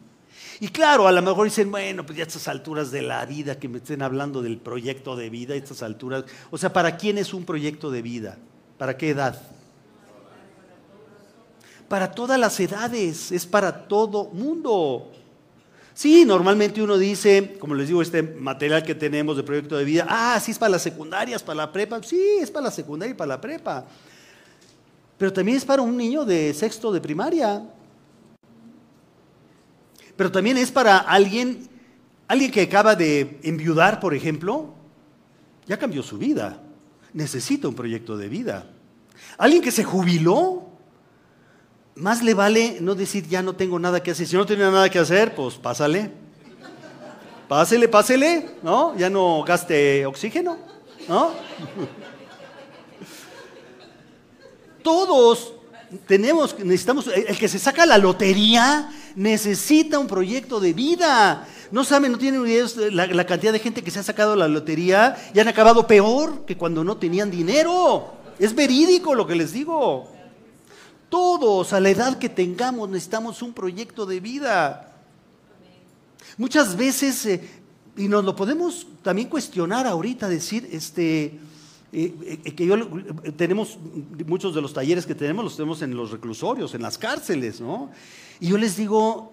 [0.60, 3.60] Y claro, a lo mejor dicen, bueno, pues ya a estas alturas de la vida,
[3.60, 7.32] que me estén hablando del proyecto de vida, estas alturas, o sea, ¿para quién es
[7.32, 8.40] un proyecto de vida?
[8.80, 9.40] ¿Para qué edad?
[11.88, 15.12] Para todas las edades, es para todo mundo.
[15.98, 20.06] Sí, normalmente uno dice, como les digo, este material que tenemos de proyecto de vida,
[20.08, 22.04] ah, sí es para las secundarias, para la prepa.
[22.04, 23.84] Sí, es para la secundaria y para la prepa.
[25.18, 27.68] Pero también es para un niño de sexto de primaria.
[30.16, 31.68] Pero también es para alguien,
[32.28, 34.76] alguien que acaba de enviudar, por ejemplo,
[35.66, 36.62] ya cambió su vida.
[37.12, 38.70] Necesita un proyecto de vida.
[39.36, 40.67] Alguien que se jubiló,
[41.98, 44.28] más le vale no decir ya no tengo nada que hacer.
[44.28, 46.12] Si no tiene nada que hacer, pues pásale.
[47.48, 48.96] Pásele, pásele, ¿no?
[48.98, 50.58] Ya no gaste oxígeno,
[51.08, 51.32] ¿no?
[54.84, 55.54] Todos
[56.06, 61.48] tenemos, necesitamos, el que se saca la lotería necesita un proyecto de vida.
[61.72, 65.16] No saben, no tienen idea la cantidad de gente que se ha sacado la lotería
[65.34, 68.14] y han acabado peor que cuando no tenían dinero.
[68.40, 70.17] Es verídico lo que les digo.
[71.10, 74.94] Todos, a la edad que tengamos, necesitamos un proyecto de vida.
[76.38, 77.50] Muchas veces, eh,
[77.96, 81.40] y nos lo podemos también cuestionar ahorita, decir, este,
[81.94, 82.76] eh, eh, que yo,
[83.38, 83.78] tenemos
[84.26, 87.90] muchos de los talleres que tenemos, los tenemos en los reclusorios, en las cárceles, ¿no?
[88.40, 89.32] Y yo les digo,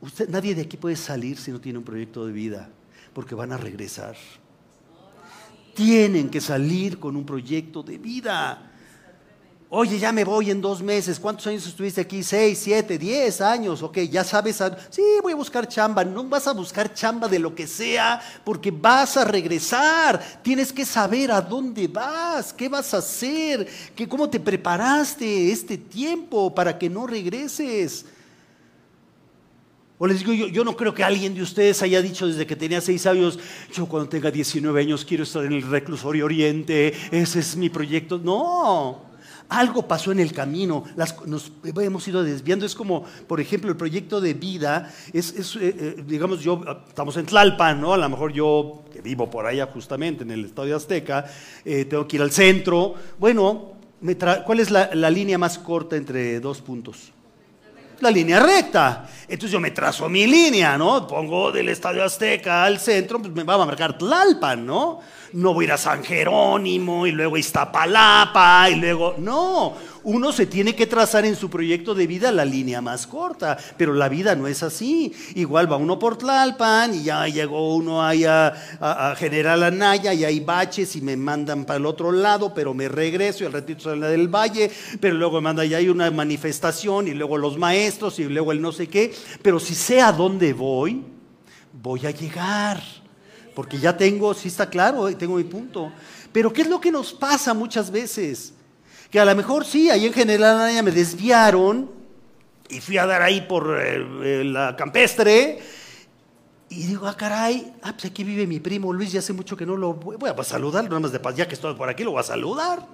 [0.00, 2.70] usted, nadie de aquí puede salir si no tiene un proyecto de vida,
[3.12, 4.16] porque van a regresar.
[5.74, 8.69] Tienen que salir con un proyecto de vida.
[9.72, 11.20] Oye, ya me voy en dos meses.
[11.20, 12.24] ¿Cuántos años estuviste aquí?
[12.24, 13.80] ¿Seis, siete, diez años?
[13.84, 14.60] Ok, ya sabes.
[14.90, 16.02] Sí, voy a buscar chamba.
[16.02, 20.20] No vas a buscar chamba de lo que sea porque vas a regresar.
[20.42, 25.78] Tienes que saber a dónde vas, qué vas a hacer, ¿Qué, cómo te preparaste este
[25.78, 28.06] tiempo para que no regreses.
[29.98, 32.56] O les digo, yo, yo, no creo que alguien de ustedes haya dicho desde que
[32.56, 33.38] tenía seis años,
[33.72, 38.18] yo cuando tenga 19 años quiero estar en el reclusorio oriente, ese es mi proyecto.
[38.18, 39.09] No,
[39.50, 40.84] algo pasó en el camino,
[41.26, 42.64] nos hemos ido desviando.
[42.64, 47.16] Es como, por ejemplo, el proyecto de vida, es, eh, eh, digamos, yo, ah, estamos
[47.16, 47.92] en Tlalpan, ¿no?
[47.92, 51.26] A lo mejor yo, que vivo por allá justamente en el Estadio Azteca,
[51.64, 52.94] eh, tengo que ir al centro.
[53.18, 53.72] Bueno,
[54.46, 57.12] ¿cuál es la, la línea más corta entre dos puntos?
[58.00, 59.06] La línea recta.
[59.28, 61.06] Entonces yo me trazo mi línea, ¿no?
[61.06, 65.00] Pongo del Estadio Azteca al centro, pues me va a marcar Tlalpan, ¿no?
[65.32, 69.14] no voy a ir a San Jerónimo y luego Iztapalapa y luego...
[69.18, 73.58] No, uno se tiene que trazar en su proyecto de vida la línea más corta,
[73.76, 75.12] pero la vida no es así.
[75.34, 78.54] Igual va uno por Tlalpan y ya llegó uno ahí a,
[79.16, 83.44] General Anaya y hay baches y me mandan para el otro lado, pero me regreso
[83.44, 87.14] y al ratito la del valle, pero luego me manda ya hay una manifestación y
[87.14, 91.02] luego los maestros y luego el no sé qué, pero si sé a dónde voy,
[91.72, 92.82] voy a llegar
[93.54, 95.92] porque ya tengo, sí está claro, tengo mi punto.
[96.32, 98.54] Pero ¿qué es lo que nos pasa muchas veces?
[99.10, 101.90] Que a lo mejor sí, ahí en General me desviaron
[102.68, 105.58] y fui a dar ahí por eh, eh, la campestre
[106.68, 109.66] Y digo, ah, caray, ah, pues aquí vive mi primo Luis, ya hace mucho que
[109.66, 112.04] no lo voy, voy a saludar, nada más de paz, ya que estoy por aquí
[112.04, 112.86] lo voy a saludar.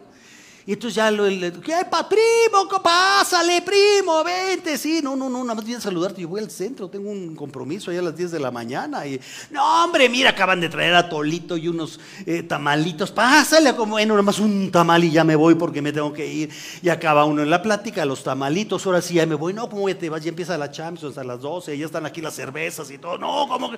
[0.68, 2.68] Y entonces ya lo, le, ¿qué pa, primo?
[2.82, 4.76] Pásale, primo, vente.
[4.76, 6.20] Sí, no, no, no, nada más viene a saludarte.
[6.20, 9.06] Yo voy al centro, tengo un compromiso allá a las 10 de la mañana.
[9.06, 9.20] Y,
[9.52, 13.12] no, hombre, mira, acaban de traer a Tolito y unos eh, tamalitos.
[13.12, 16.26] Pásale, como, bueno, nada más un tamal y ya me voy porque me tengo que
[16.26, 16.50] ir.
[16.82, 19.52] Y acaba uno en la plática, los tamalitos, ahora sí ya me voy.
[19.52, 20.24] No, ¿cómo ya te vas?
[20.24, 23.18] Ya empieza la Champions a las 12, ya están aquí las cervezas y todo.
[23.18, 23.70] No, ¿cómo?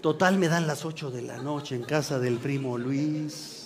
[0.00, 3.59] Total, me dan las 8 de la noche en casa del primo Luis.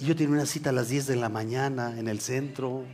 [0.00, 2.84] Y yo tenía una cita a las 10 de la mañana en el centro.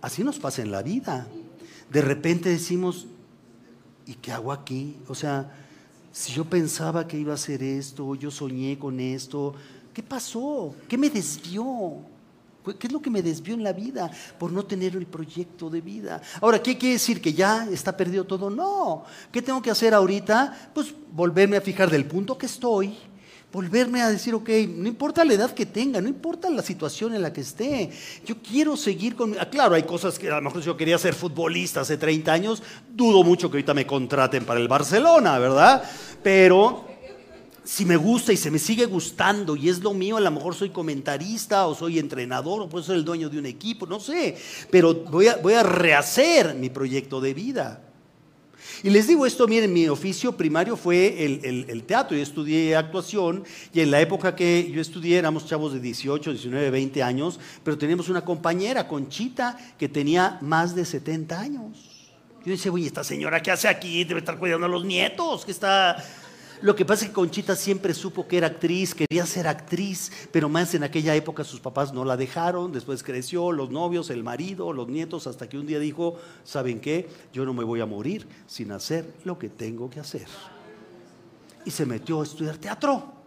[0.00, 1.26] Así nos pasa en la vida.
[1.90, 3.08] De repente decimos,
[4.06, 4.96] ¿y qué hago aquí?
[5.08, 5.52] O sea,
[6.12, 9.54] si yo pensaba que iba a hacer esto, yo soñé con esto,
[9.92, 10.72] ¿qué pasó?
[10.88, 11.96] ¿Qué me desvió?
[12.78, 14.08] ¿Qué es lo que me desvió en la vida
[14.38, 16.22] por no tener el proyecto de vida?
[16.40, 17.20] Ahora, ¿qué quiere decir?
[17.20, 18.50] ¿Que ya está perdido todo?
[18.50, 19.04] No.
[19.32, 20.70] ¿Qué tengo que hacer ahorita?
[20.72, 22.96] Pues volverme a fijar del punto que estoy
[23.52, 27.22] volverme a decir, ok, no importa la edad que tenga, no importa la situación en
[27.22, 27.90] la que esté,
[28.26, 29.38] yo quiero seguir con...
[29.38, 32.62] Ah, claro, hay cosas que a lo mejor yo quería ser futbolista hace 30 años,
[32.94, 35.82] dudo mucho que ahorita me contraten para el Barcelona, ¿verdad?
[36.22, 36.84] Pero
[37.64, 40.54] si me gusta y se me sigue gustando y es lo mío, a lo mejor
[40.54, 44.36] soy comentarista o soy entrenador o puedo ser el dueño de un equipo, no sé,
[44.70, 47.87] pero voy a, voy a rehacer mi proyecto de vida.
[48.82, 52.16] Y les digo esto, miren, mi oficio primario fue el, teatro.
[52.16, 56.70] Yo estudié actuación y en la época que yo estudié éramos chavos de 18, 19,
[56.70, 61.98] 20 años, pero teníamos una compañera, Conchita, que tenía más de 70 años.
[62.44, 64.04] Yo decía, oye, esta señora, ¿qué hace aquí?
[64.04, 65.96] Debe estar cuidando a los nietos, que está
[66.60, 70.48] lo que pasa es que Conchita siempre supo que era actriz, quería ser actriz, pero
[70.48, 74.72] más en aquella época sus papás no la dejaron, después creció, los novios, el marido,
[74.72, 77.08] los nietos, hasta que un día dijo, ¿saben qué?
[77.32, 80.26] Yo no me voy a morir sin hacer lo que tengo que hacer.
[81.64, 83.17] Y se metió a estudiar teatro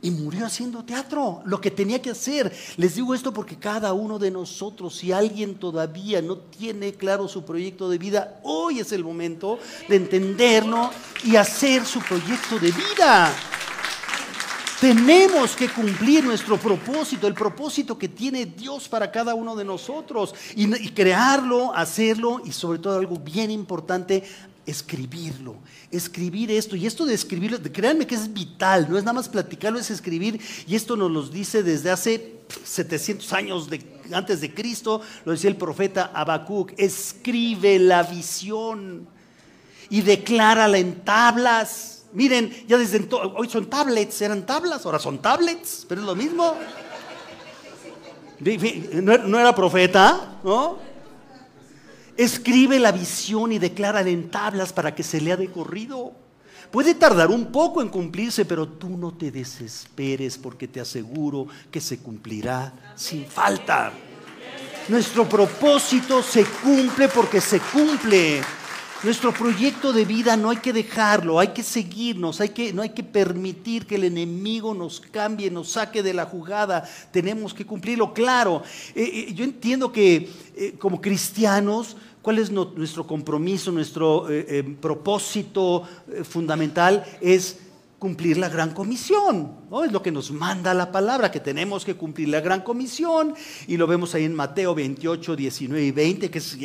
[0.00, 2.54] y murió haciendo teatro, lo que tenía que hacer.
[2.76, 7.44] Les digo esto porque cada uno de nosotros, si alguien todavía no tiene claro su
[7.44, 10.90] proyecto de vida, hoy es el momento de entenderlo
[11.24, 13.34] y hacer su proyecto de vida.
[14.80, 20.32] Tenemos que cumplir nuestro propósito, el propósito que tiene Dios para cada uno de nosotros
[20.54, 24.22] y, crearlo, hacerlo y sobre todo algo bien importante,
[24.68, 25.56] escribirlo,
[25.90, 26.76] escribir esto.
[26.76, 30.40] Y esto de escribirlo, créanme que es vital, no es nada más platicarlo, es escribir.
[30.66, 35.50] Y esto nos lo dice desde hace 700 años de, antes de Cristo, lo decía
[35.50, 39.08] el profeta Habacuc, escribe la visión
[39.88, 42.04] y declárala en tablas.
[42.12, 46.56] Miren, ya desde hoy son tablets, eran tablas, ahora son tablets, pero es lo mismo.
[48.40, 50.87] No era profeta, ¿no?
[52.18, 56.12] Escribe la visión y declara en tablas para que se lea de corrido.
[56.72, 61.80] Puede tardar un poco en cumplirse, pero tú no te desesperes porque te aseguro que
[61.80, 63.92] se cumplirá sin falta.
[64.88, 68.42] Nuestro propósito se cumple porque se cumple.
[69.04, 72.90] Nuestro proyecto de vida no hay que dejarlo, hay que seguirnos, hay que, no hay
[72.90, 76.82] que permitir que el enemigo nos cambie, nos saque de la jugada.
[77.12, 78.64] Tenemos que cumplirlo, claro.
[78.96, 81.96] Eh, eh, yo entiendo que eh, como cristianos
[82.28, 87.02] ¿Cuál es nuestro compromiso, nuestro eh, eh, propósito eh, fundamental?
[87.22, 87.56] Es
[87.98, 89.50] cumplir la gran comisión.
[89.70, 89.82] ¿no?
[89.82, 93.32] Es lo que nos manda la palabra, que tenemos que cumplir la gran comisión.
[93.66, 96.58] Y lo vemos ahí en Mateo 28, 19 y 20, que es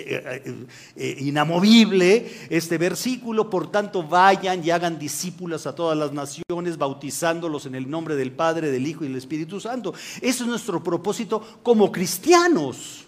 [1.21, 3.49] inamovible este versículo.
[3.49, 8.33] Por tanto, vayan y hagan discípulos a todas las naciones, bautizándolos en el nombre del
[8.33, 9.93] Padre, del Hijo y del Espíritu Santo.
[10.17, 13.05] Ese es nuestro propósito como cristianos.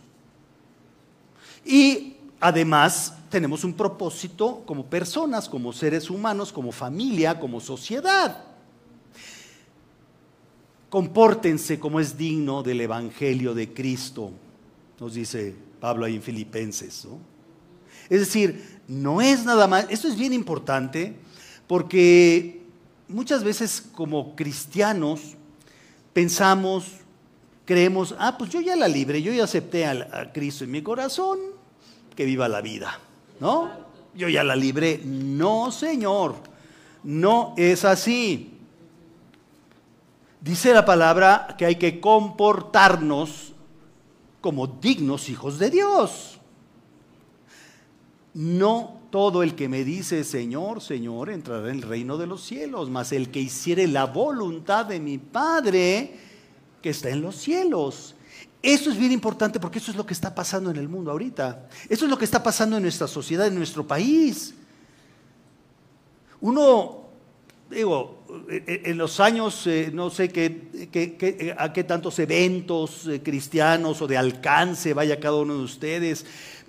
[1.65, 8.43] Y Además, tenemos un propósito como personas, como seres humanos, como familia, como sociedad.
[10.89, 14.31] Compórtense como es digno del Evangelio de Cristo,
[14.99, 17.07] nos dice Pablo ahí en Filipenses.
[18.09, 21.15] Es decir, no es nada más, esto es bien importante
[21.67, 22.61] porque
[23.07, 25.35] muchas veces como cristianos
[26.13, 26.85] pensamos,
[27.65, 31.54] creemos, ah, pues yo ya la libre, yo ya acepté a Cristo en mi corazón,
[32.15, 32.99] que viva la vida,
[33.39, 33.69] ¿no?
[34.15, 35.01] Yo ya la libré.
[35.03, 36.35] No, Señor,
[37.03, 38.57] no es así.
[40.41, 43.53] Dice la palabra que hay que comportarnos
[44.41, 46.39] como dignos hijos de Dios.
[48.33, 52.89] No todo el que me dice Señor, Señor entrará en el reino de los cielos,
[52.89, 56.19] mas el que hiciere la voluntad de mi Padre
[56.81, 58.14] que está en los cielos.
[58.65, 61.69] Eso es bien importante porque eso es lo que está pasando en el mundo ahorita.
[61.87, 64.55] Eso es lo que está pasando en nuestra sociedad, en nuestro país.
[66.41, 67.03] Uno,
[67.69, 74.07] digo, en los años, eh, no sé qué, a qué tantos eventos eh, cristianos o
[74.07, 76.25] de alcance vaya cada uno de ustedes,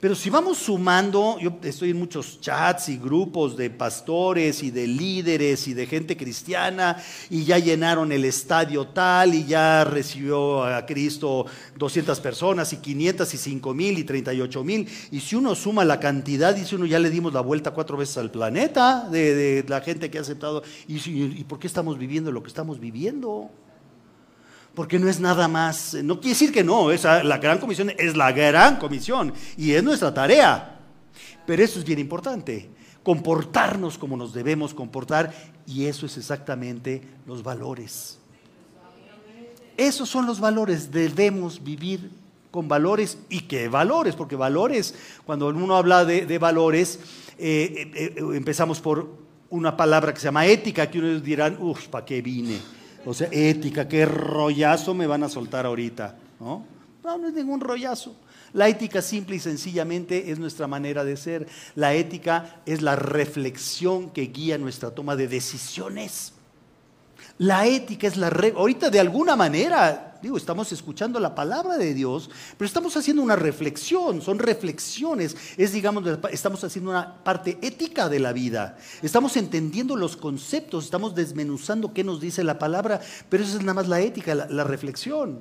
[0.06, 4.86] pero si vamos sumando, yo estoy en muchos chats y grupos de pastores y de
[4.86, 10.86] líderes y de gente cristiana y ya llenaron el estadio tal y ya recibió a
[10.86, 14.88] Cristo 200 personas y 500 y 5 mil y 38 mil.
[15.10, 18.16] Y si uno suma la cantidad, dice uno, ya le dimos la vuelta cuatro veces
[18.18, 20.62] al planeta de, la gente que ha aceptado.
[20.86, 23.50] ¿Y, ¿Y por qué estamos viviendo lo que estamos viviendo?
[24.76, 28.14] Porque no es nada más, no quiere decir que no, esa, la gran comisión es
[28.14, 30.80] la gran comisión y es nuestra tarea.
[31.46, 32.68] Pero eso es bien importante,
[33.02, 35.32] comportarnos como nos debemos comportar
[35.66, 38.18] y eso es exactamente los valores.
[39.78, 42.10] Esos son los valores, debemos vivir
[42.50, 47.00] con valores y qué valores, porque valores, cuando uno habla de, valores,
[47.38, 49.08] eh, eh, eh, empezamos por
[49.48, 52.76] una palabra que se llama ética, que uno dirán, uff, ¿para qué vine?
[53.06, 56.64] O sea, ética, qué rollazo me van a soltar ahorita, ¿no?
[57.04, 58.16] No, no es ningún rollazo.
[58.52, 61.46] La ética simple y sencillamente es nuestra manera de ser.
[61.76, 66.32] La ética es la reflexión que guía nuestra toma de decisiones.
[67.38, 68.28] La ética es la.
[68.28, 73.36] Ahorita de alguna manera, digo, estamos escuchando la palabra de Dios, pero estamos haciendo una
[73.36, 75.36] reflexión, son reflexiones.
[75.58, 78.78] Es, digamos, estamos haciendo una parte ética de la vida.
[79.02, 83.74] Estamos entendiendo los conceptos, estamos desmenuzando qué nos dice la palabra, pero eso es nada
[83.74, 85.40] más la ética, la, reflexión.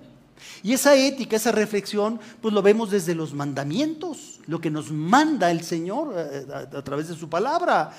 [0.63, 5.49] Y esa ética, esa reflexión, pues lo vemos desde los mandamientos, lo que nos manda
[5.49, 7.93] el Señor eh, a, a través de su palabra.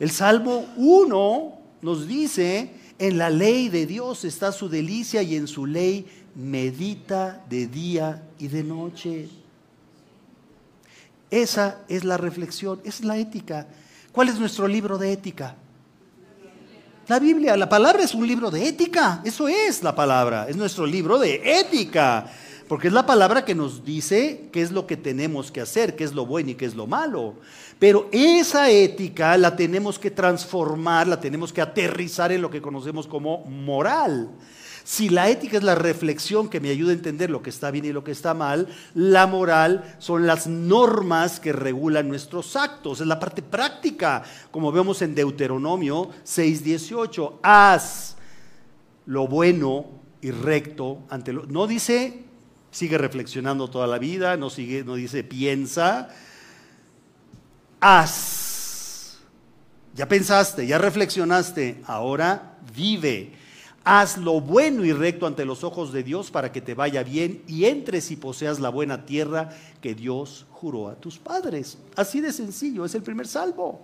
[0.00, 5.46] El Salmo 1 nos dice en la ley de Dios está su delicia y en
[5.46, 9.28] su ley medita de día y de noche.
[11.30, 13.66] Esa es la reflexión, es la ética.
[14.12, 15.56] ¿Cuál es nuestro libro de ética?
[17.06, 20.84] La Biblia, la palabra es un libro de ética, eso es la palabra, es nuestro
[20.84, 22.30] libro de ética,
[22.68, 26.04] porque es la palabra que nos dice qué es lo que tenemos que hacer, qué
[26.04, 27.34] es lo bueno y qué es lo malo.
[27.78, 33.06] Pero esa ética la tenemos que transformar, la tenemos que aterrizar en lo que conocemos
[33.06, 34.30] como moral.
[34.84, 37.84] Si la ética es la reflexión que me ayuda a entender lo que está bien
[37.84, 43.06] y lo que está mal, la moral son las normas que regulan nuestros actos, es
[43.06, 48.16] la parte práctica, como vemos en Deuteronomio 6:18, haz
[49.06, 49.86] lo bueno
[50.20, 52.27] y recto ante lo no dice
[52.70, 56.10] sigue reflexionando toda la vida, no sigue no dice piensa,
[57.80, 59.18] haz.
[59.94, 63.32] Ya pensaste, ya reflexionaste, ahora vive.
[63.84, 67.42] Haz lo bueno y recto ante los ojos de Dios para que te vaya bien
[67.48, 69.48] y entres y poseas la buena tierra
[69.80, 71.78] que Dios juró a tus padres.
[71.96, 73.80] Así de sencillo, es el primer salvo.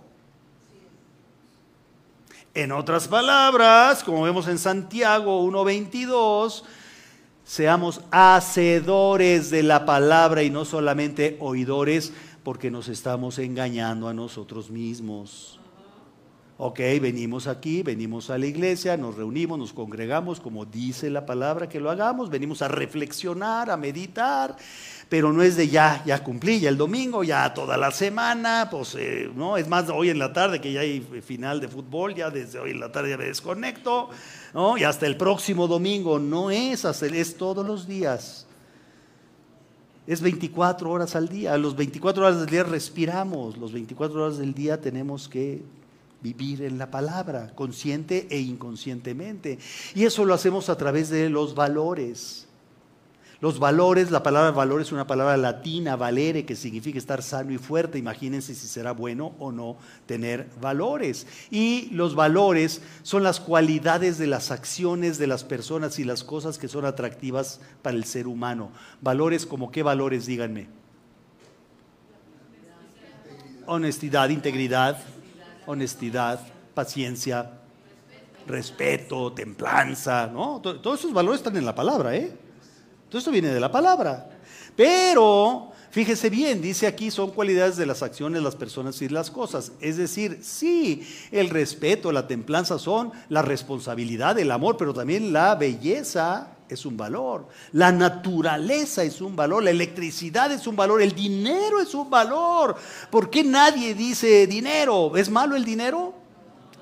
[2.53, 6.63] En otras palabras, como vemos en Santiago 1.22,
[7.45, 14.71] seamos hacedores de la palabra y no solamente oidores, porque nos estamos engañando a nosotros
[14.71, 15.61] mismos.
[16.57, 21.69] Ok, venimos aquí, venimos a la iglesia, nos reunimos, nos congregamos, como dice la palabra
[21.69, 24.57] que lo hagamos, venimos a reflexionar, a meditar,
[25.09, 28.95] pero no es de ya, ya cumplí, ya el domingo, ya toda la semana, pues
[28.99, 32.31] eh, no, es más hoy en la tarde que ya hay final de fútbol, ya
[32.31, 34.11] desde hoy en la tarde ya me desconecto,
[34.53, 34.77] ¿no?
[34.77, 38.47] Y hasta el próximo domingo, no es es todos los días
[40.07, 41.57] es 24 horas al día.
[41.57, 45.63] Los 24 horas del día respiramos, los 24 horas del día tenemos que
[46.23, 49.59] vivir en la palabra, consciente e inconscientemente.
[49.95, 52.47] Y eso lo hacemos a través de los valores.
[53.45, 57.59] Los valores, la palabra valor es una palabra latina, valere, que significa estar sano y
[57.59, 57.99] fuerte.
[57.99, 59.77] Imagínense si será bueno o no
[60.07, 61.27] tener valores.
[61.51, 66.57] Y los valores son las cualidades de las acciones de las personas y las cosas
[66.57, 68.71] que son atractivas para el ser humano.
[69.03, 70.69] Valores como qué valores, díganme.
[73.67, 75.03] Honestidad, integridad,
[75.67, 76.41] honestidad,
[76.73, 77.51] paciencia,
[78.47, 80.63] respeto, templanza, ¿no?
[80.63, 82.39] Todos esos valores están en la palabra, ¿eh?
[83.19, 84.29] Esto viene de la palabra.
[84.77, 89.73] Pero, fíjese bien, dice aquí, son cualidades de las acciones, las personas y las cosas.
[89.81, 95.55] Es decir, sí, el respeto, la templanza son la responsabilidad, el amor, pero también la
[95.55, 101.15] belleza es un valor, la naturaleza es un valor, la electricidad es un valor, el
[101.15, 102.75] dinero es un valor.
[103.11, 105.17] ¿Por qué nadie dice dinero?
[105.17, 106.24] ¿Es malo el dinero?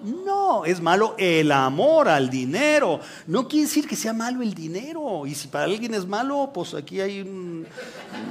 [0.02, 3.00] No, es malo el amor al dinero.
[3.26, 5.26] No quiere decir que sea malo el dinero.
[5.26, 7.66] Y si para alguien es malo, pues aquí hay un...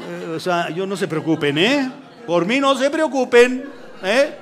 [0.10, 1.92] Eh, o sea, yo no se preocupen, ¿eh?
[2.28, 3.66] Por mí no se preocupen,
[4.04, 4.36] ¿eh?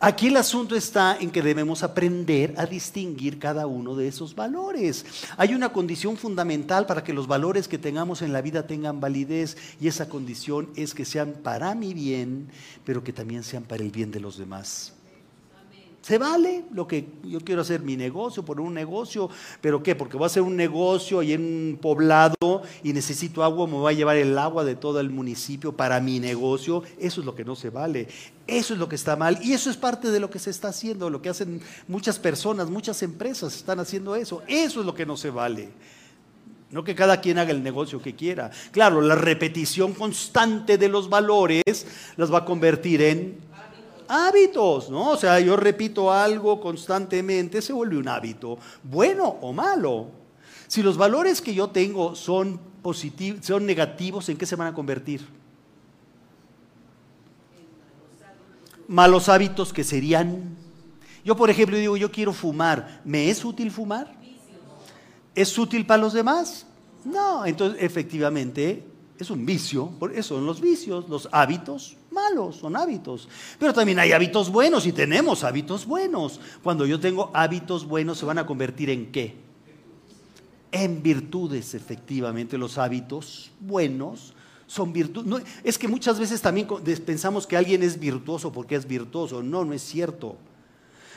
[0.00, 5.04] Aquí el asunto está en que debemos aprender a distinguir cada uno de esos valores.
[5.36, 9.56] Hay una condición fundamental para que los valores que tengamos en la vida tengan validez
[9.80, 12.48] y esa condición es que sean para mi bien,
[12.84, 14.92] pero que también sean para el bien de los demás.
[16.08, 19.28] Se vale lo que yo quiero hacer mi negocio, por un negocio,
[19.60, 19.94] pero ¿qué?
[19.94, 23.92] Porque voy a hacer un negocio y en un poblado y necesito agua, me voy
[23.92, 26.82] a llevar el agua de todo el municipio para mi negocio.
[26.98, 28.08] Eso es lo que no se vale.
[28.46, 30.68] Eso es lo que está mal y eso es parte de lo que se está
[30.68, 34.42] haciendo, lo que hacen muchas personas, muchas empresas están haciendo eso.
[34.48, 35.68] Eso es lo que no se vale.
[36.70, 38.50] No que cada quien haga el negocio que quiera.
[38.72, 41.86] Claro, la repetición constante de los valores
[42.16, 43.47] las va a convertir en
[44.08, 45.10] hábitos, ¿no?
[45.10, 50.06] O sea, yo repito algo constantemente, se vuelve un hábito, bueno o malo.
[50.66, 54.74] Si los valores que yo tengo son positivos, son negativos, ¿en qué se van a
[54.74, 55.26] convertir?
[58.86, 60.56] Malos hábitos que serían.
[61.24, 63.02] Yo, por ejemplo, digo, yo quiero fumar.
[63.04, 64.16] ¿Me es útil fumar?
[65.34, 66.66] ¿Es útil para los demás?
[67.04, 68.84] No, entonces efectivamente
[69.18, 73.28] es un vicio, por eso son los vicios, los hábitos malos, son hábitos.
[73.58, 76.40] Pero también hay hábitos buenos y tenemos hábitos buenos.
[76.62, 79.36] Cuando yo tengo hábitos buenos, ¿se van a convertir en qué?
[80.72, 84.34] En virtudes, efectivamente, los hábitos buenos
[84.66, 85.44] son virtudes.
[85.64, 86.66] es que muchas veces también
[87.06, 89.42] pensamos que alguien es virtuoso porque es virtuoso.
[89.42, 90.36] No, no es cierto.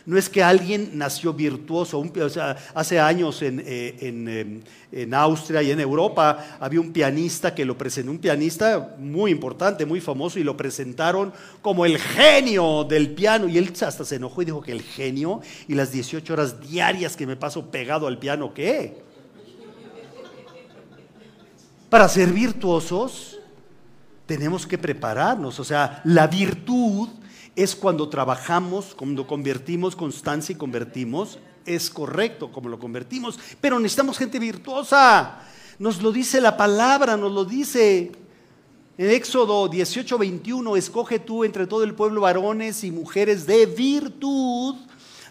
[0.06, 2.00] No es que alguien nació virtuoso.
[2.00, 7.54] o sea, hace años en, eh, em, en, Austria y en Europa había un pianista
[7.54, 11.32] que lo presentó, un pianista muy importante, muy famoso, y lo presentaron
[11.62, 13.48] como el genio del piano.
[13.48, 17.16] Y él hasta se enojó y dijo que el genio y las 18 horas diarias
[17.16, 19.12] que me paso pegado al piano, ¿qué?
[21.90, 23.38] Para ser virtuosos
[24.26, 25.60] tenemos que prepararnos.
[25.60, 27.10] O sea, la virtud
[27.56, 34.18] es cuando trabajamos, cuando convertimos constancia y convertimos, es correcto como lo convertimos, pero necesitamos
[34.18, 35.40] gente virtuosa.
[35.80, 38.12] Nos lo dice la palabra, nos lo dice.
[38.98, 44.76] En Éxodo 18, 21, escoge tú entre todo el pueblo varones y mujeres de virtud,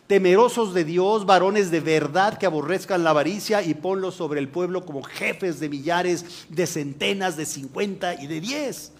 [0.07, 4.85] temerosos de Dios, varones de verdad que aborrezcan la avaricia y ponlos sobre el pueblo
[4.85, 8.93] como jefes de millares, de centenas, de cincuenta y de diez.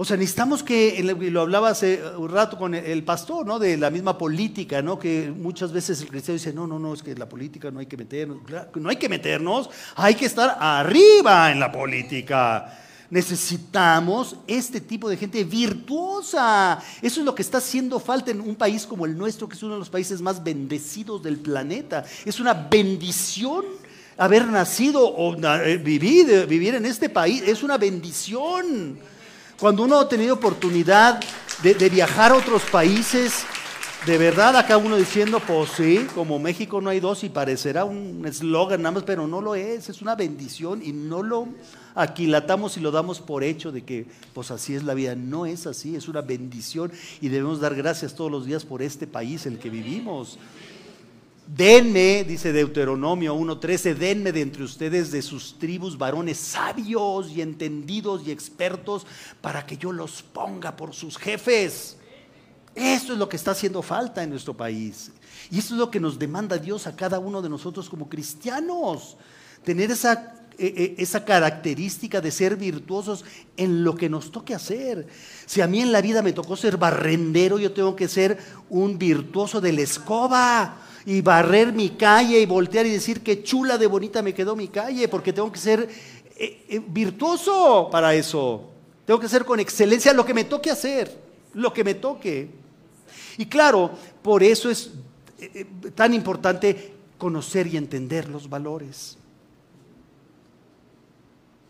[0.00, 3.58] O sea, necesitamos que, lo hablaba hace un rato con el pastor, ¿no?
[3.58, 4.96] De la misma política, ¿no?
[4.96, 7.86] Que muchas veces el cristiano dice, no, no, no, es que la política no hay
[7.86, 8.38] que meternos.
[8.76, 12.78] No hay que meternos, hay que estar arriba en la política.
[13.10, 16.78] Necesitamos este tipo de gente virtuosa.
[17.02, 19.62] Eso es lo que está haciendo falta en un país como el nuestro, que es
[19.64, 22.04] uno de los países más bendecidos del planeta.
[22.24, 23.64] Es una bendición
[24.16, 27.42] haber nacido o eh, vivir, vivir en este país.
[27.44, 29.17] Es una bendición.
[29.58, 31.20] Cuando uno ha tenido oportunidad
[31.64, 33.44] de, viajar a otros países,
[34.06, 38.24] de verdad acá uno diciendo, pues sí, como México no hay dos y parecerá un
[38.24, 41.48] eslogan nada más, pero no lo es, es una bendición y no lo
[41.96, 45.16] aquilatamos y lo damos por hecho de que pues así es la vida.
[45.16, 49.08] No es así, es una bendición y debemos dar gracias todos los días por este
[49.08, 50.38] país en el que vivimos.
[51.50, 58.26] Denme, dice Deuteronomio 1.13, denme de entre ustedes de sus tribus varones sabios y entendidos
[58.26, 59.06] y expertos
[59.40, 61.96] para que yo los ponga por sus jefes.
[62.74, 65.10] Esto es lo que está haciendo falta en nuestro país.
[65.50, 69.16] Y esto es lo que nos demanda Dios a cada uno de nosotros como cristianos.
[69.64, 73.24] Tener esa, e, e, esa característica de ser virtuosos
[73.56, 75.06] en lo que nos toque hacer.
[75.46, 78.38] Si a mí en la vida me tocó ser barrendero, yo tengo que ser
[78.68, 83.78] un virtuoso de la escoba y barrer mi calle y voltear y decir qué chula
[83.78, 85.88] de bonita me quedó mi calle, porque tengo que ser
[86.36, 88.68] eh, eh, virtuoso para eso.
[89.06, 91.16] Tengo que hacer con excelencia lo que me toque hacer,
[91.54, 92.50] lo que me toque.
[93.38, 93.92] Y claro,
[94.22, 94.90] por eso es
[95.38, 99.16] eh, tan importante conocer y entender los valores.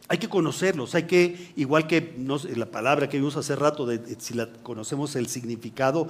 [0.08, 2.14] Hay que conocerlos, hay que, igual que
[2.56, 6.08] la palabra que vimos hace rato, de, si la conocemos el significado,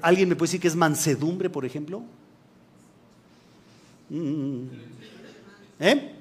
[0.00, 2.02] ¿alguien me puede decir que es mansedumbre, por ejemplo?
[4.08, 4.64] Mm.
[5.80, 6.14] ¿Eh?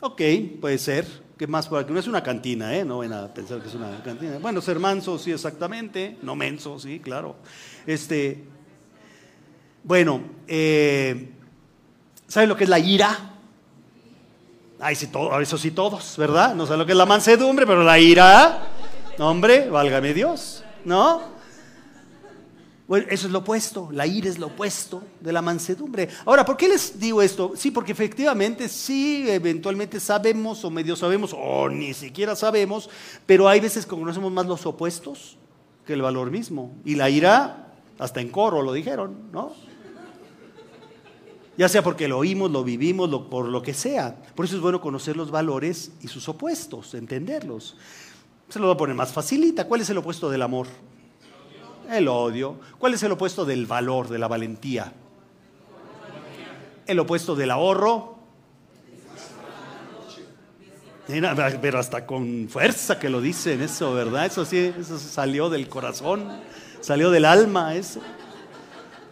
[0.00, 0.22] Ok,
[0.60, 1.24] puede ser.
[1.36, 1.66] ¿Qué más?
[1.66, 2.84] Porque no es una cantina, ¿eh?
[2.84, 4.38] No van a pensar que es una cantina.
[4.38, 6.16] Bueno, ser manso, sí, exactamente.
[6.22, 7.36] No menso, sí, claro.
[7.86, 8.44] Este,
[9.82, 11.30] bueno, eh,
[12.28, 13.33] ¿saben lo que es la ira?
[14.86, 15.08] Ay, sí,
[15.40, 16.54] eso sí, todos, ¿verdad?
[16.54, 18.68] No saben lo que es la mansedumbre, pero la ira,
[19.18, 21.22] hombre, válgame Dios, ¿no?
[22.86, 26.10] Bueno, eso es lo opuesto, la ira es lo opuesto de la mansedumbre.
[26.26, 27.54] Ahora, ¿por qué les digo esto?
[27.56, 32.90] Sí, porque efectivamente sí, eventualmente sabemos o medio sabemos o ni siquiera sabemos,
[33.24, 35.38] pero hay veces que conocemos más los opuestos.
[35.86, 36.72] que el valor mismo.
[36.84, 39.52] Y la ira, hasta en coro lo dijeron, ¿no?
[41.56, 44.16] Ya sea porque lo oímos, lo vivimos, por lo que sea.
[44.34, 47.76] Por eso es bueno conocer los valores y sus opuestos, entenderlos.
[48.48, 49.66] Se lo voy a poner más facilita.
[49.66, 50.66] ¿Cuál es el opuesto del amor?
[51.90, 52.58] El odio.
[52.78, 54.92] ¿Cuál es el opuesto del valor, de la valentía?
[56.86, 58.18] El opuesto del ahorro.
[61.06, 64.26] Pero hasta con fuerza que lo dicen eso, ¿verdad?
[64.26, 66.26] Eso sí, eso salió del corazón,
[66.80, 68.00] salió del alma, eso.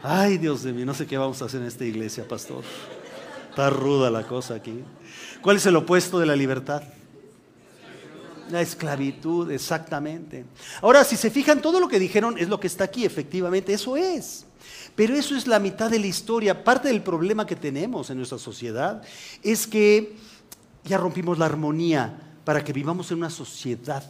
[0.04, 2.64] Ay, Dios de mí, no sé qué vamos a hacer en esta iglesia, pastor.
[3.50, 4.82] Está ruda la cosa aquí.
[5.40, 6.82] ¿Cuál es el opuesto de la libertad?
[8.50, 10.44] La esclavitud, exactamente.
[10.80, 13.96] Ahora, si se fijan, todo lo que dijeron es lo que está aquí, efectivamente, eso
[13.96, 14.44] es.
[14.96, 16.64] Pero eso es la mitad de la historia.
[16.64, 19.02] Parte del problema que tenemos en nuestra sociedad
[19.40, 20.16] es que
[20.82, 24.02] ya rompimos la armonía para que vivamos en una sociedad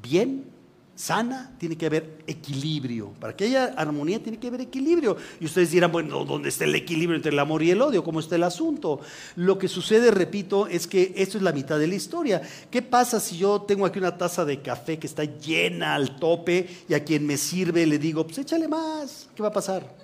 [0.00, 0.51] bien
[0.94, 3.12] sana, tiene que haber equilibrio.
[3.18, 5.16] Para que haya armonía tiene que haber equilibrio.
[5.40, 8.04] Y ustedes dirán, bueno, ¿dónde está el equilibrio entre el amor y el odio?
[8.04, 9.00] ¿Cómo está el asunto?
[9.36, 12.42] Lo que sucede, repito, es que esto es la mitad de la historia.
[12.70, 16.68] ¿Qué pasa si yo tengo aquí una taza de café que está llena al tope
[16.88, 19.28] y a quien me sirve le digo, pues échale más?
[19.34, 20.02] ¿Qué va a pasar?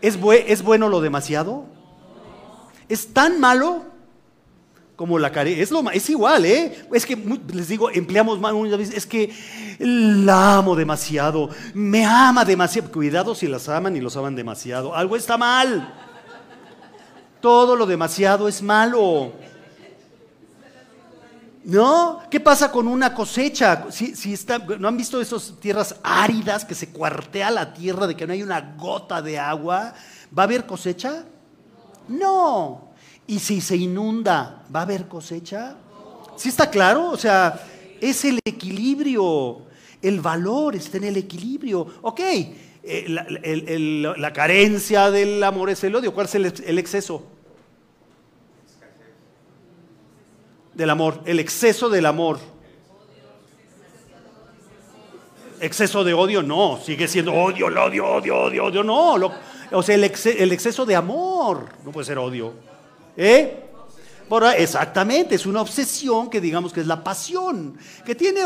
[0.00, 0.16] ¿Es,
[0.46, 1.66] ¿Es bueno lo demasiado?
[2.88, 3.97] ¿Es tan malo
[4.98, 5.62] como la carencia.
[5.62, 6.76] Es, es igual, ¿eh?
[6.92, 7.16] Es que
[7.54, 9.32] les digo, empleamos más muchas veces, es que
[9.78, 12.90] la amo demasiado, me ama demasiado.
[12.90, 14.92] Cuidado si las aman y los aman demasiado.
[14.96, 15.94] Algo está mal.
[17.40, 19.34] Todo lo demasiado es malo.
[21.62, 22.22] ¿No?
[22.28, 23.86] ¿Qué pasa con una cosecha?
[23.90, 28.16] Si, si está, ¿No han visto esas tierras áridas que se cuartea la tierra de
[28.16, 29.94] que no hay una gota de agua?
[30.36, 31.22] ¿Va a haber cosecha?
[32.08, 32.87] No.
[33.28, 35.76] Y si se inunda, ¿va a haber cosecha?
[36.36, 37.10] ¿Sí está claro?
[37.10, 37.62] O sea,
[38.00, 39.58] es el equilibrio.
[40.00, 41.86] El valor está en el equilibrio.
[42.00, 46.14] Ok, eh, la, carencia del amor es el odio.
[46.14, 47.22] ¿Cuál es el, exceso?
[50.72, 51.20] Del amor.
[51.26, 52.38] El exceso del amor.
[55.60, 56.80] Exceso de odio, no.
[56.82, 58.82] Sigue siendo odio, odio, odio, odio, odio.
[58.82, 59.16] No.
[59.72, 60.04] o sea, el
[60.52, 62.77] exceso de amor no puede ser odio.
[63.18, 63.64] ¿Eh?
[64.56, 68.42] exactamente, es una obsesión que digamos que es la pasión, que tiene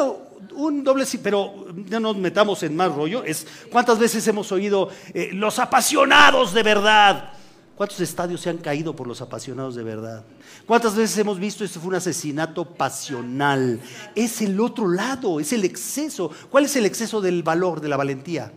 [0.55, 5.31] un doble, pero no nos metamos en más rollo, es cuántas veces hemos oído eh,
[5.33, 7.33] los apasionados de verdad.
[7.77, 10.25] ¿Cuántos estadios se han caído por los apasionados de verdad?
[10.67, 13.81] ¿Cuántas veces hemos visto esto fue un asesinato pasional?
[14.15, 16.31] Es el otro lado, es el exceso.
[16.51, 18.53] ¿Cuál es el exceso del valor, de la valentía?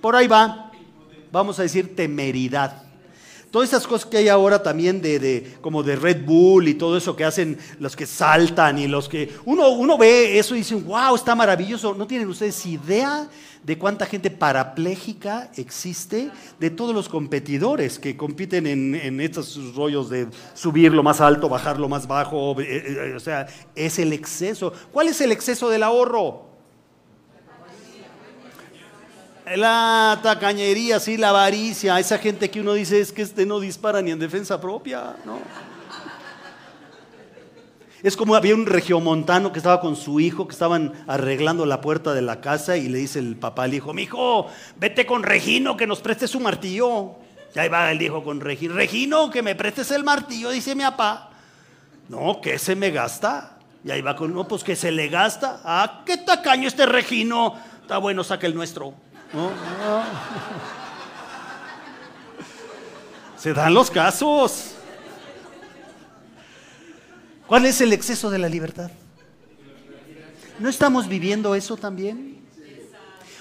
[0.00, 0.65] Por ahí va
[1.36, 2.82] vamos a decir, temeridad.
[3.50, 7.14] Todas esas cosas que hay ahora también de, como de Red Bull y todo eso
[7.14, 11.14] que hacen los que saltan y los que uno, uno ve eso y dice, wow,
[11.14, 11.94] está maravilloso.
[11.94, 13.28] ¿No tienen ustedes idea
[13.62, 16.30] de cuánta gente parapléjica existe?
[16.58, 21.78] De todos los competidores que compiten en, estos rollos de subir lo más alto, bajar
[21.78, 22.60] lo más bajo.
[22.60, 24.72] Eh, eh, o sea, es el exceso.
[24.90, 26.45] ¿Cuál es el exceso del ahorro?
[29.54, 34.02] La tacañería, sí, la avaricia, esa gente que uno dice es que este no dispara
[34.02, 35.38] ni en defensa propia, ¿no?
[38.02, 42.12] Es como había un regiomontano que estaba con su hijo, que estaban arreglando la puerta
[42.12, 45.76] de la casa y le dice el papá al hijo, mi hijo, vete con Regino
[45.76, 47.14] que nos preste su martillo.
[47.54, 50.82] Y ahí va el hijo con Regino, Regino, que me prestes el martillo, dice mi
[50.82, 51.30] papá.
[52.08, 53.58] No, que se me gasta.
[53.84, 55.60] Y ahí va con, no, pues que se le gasta.
[55.64, 57.54] Ah, qué tacaño este Regino.
[57.80, 59.06] Está bueno, saca el nuestro.
[63.36, 64.72] Se dan los casos.
[67.46, 68.90] ¿Cuál es el exceso de la libertad?
[70.58, 72.36] ¿No estamos viviendo eso también?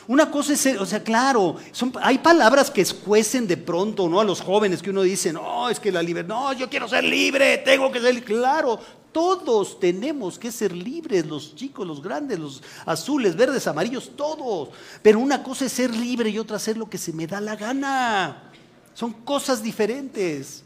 [0.07, 1.55] Una cosa es, o sea, claro,
[2.01, 4.19] hay palabras que escuecen de pronto, ¿no?
[4.19, 7.03] A los jóvenes que uno dice, no, es que la libertad, no, yo quiero ser
[7.03, 8.79] libre, tengo que ser, claro,
[9.15, 14.71] todos tenemos que ser libres, los chicos, los grandes, los azules, verdes, amarillos, todos.
[15.01, 17.55] Pero una cosa es ser libre y otra hacer lo que se me da la
[17.55, 18.51] gana.
[18.93, 20.65] Son cosas diferentes.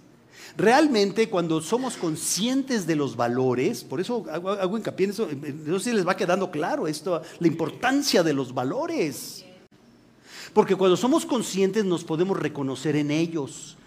[0.58, 5.28] Realmente cuando somos conscientes de los valores, por eso hago, hincapié en eso,
[5.66, 9.45] no sé si les va quedando claro esto, la importancia de los valores.
[10.54, 13.78] Porque cuando somos conscientes nos podemos reconocer en ellos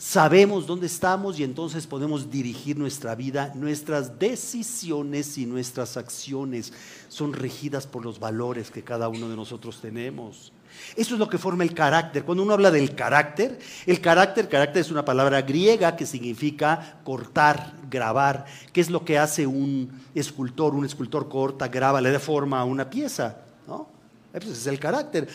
[0.00, 3.52] sabemos dónde estamos y entonces podemos dirigir nuestra vida.
[3.54, 6.72] Nuestras decisiones y nuestras acciones
[7.08, 10.52] son regidas por los valores que cada uno de nosotros tenemos.
[10.96, 12.24] Eso es lo que forma el carácter.
[12.24, 17.74] Cuando uno habla del carácter, el carácter, carácter es una palabra griega que significa cortar,
[17.90, 18.46] grabar.
[18.72, 20.74] ¿Qué es lo que hace un escultor?
[20.74, 23.36] Un escultor corta, graba, le da forma a una pieza.
[23.68, 23.99] ¿no?
[24.32, 25.28] Ese es el carácter.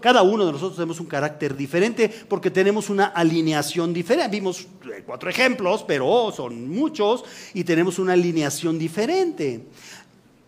[0.00, 4.36] Cada uno de nosotros tenemos un carácter diferente porque tenemos una alineación diferente.
[4.36, 7.24] Vimos eh, cuatro ejemplos, pero son muchos
[7.54, 9.66] y tenemos una alineación diferente.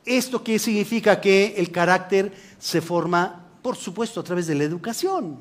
[0.05, 1.21] ¿Esto qué significa?
[1.21, 5.37] Que el carácter se forma por supuesto, a través de la educación,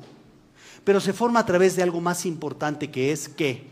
[0.84, 3.68] pero se forma a través de algo más importante que es qué.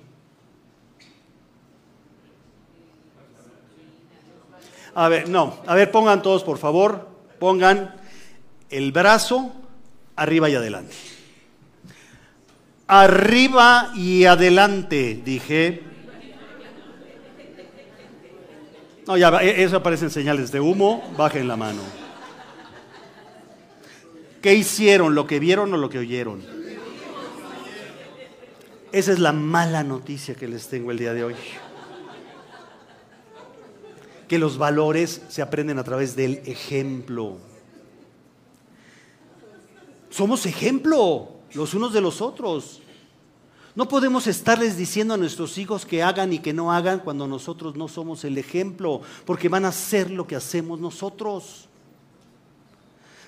[4.95, 7.09] A ver, no, a ver, pongan todos, por favor,
[7.39, 7.95] pongan
[8.71, 9.53] el brazo
[10.17, 10.95] arriba y adelante.
[12.87, 15.83] Arriba y adelante, dije.
[19.07, 21.81] No, ya, e, eso aparecen señales de humo, bajen la mano.
[24.43, 25.15] ¿Qué hicieron?
[25.15, 26.43] ¿Lo que vieron o lo que oyeron?
[28.93, 31.35] Esa es la mala noticia que les tengo el día de hoy.
[34.29, 37.39] Que los valores se aprenden a través del ejemplo.
[40.11, 42.81] Somos ejemplo los unos de los otros.
[43.75, 47.77] No podemos estarles diciendo a nuestros hijos que hagan y que no hagan cuando nosotros
[47.77, 51.69] no somos el ejemplo, porque van a hacer lo que hacemos nosotros.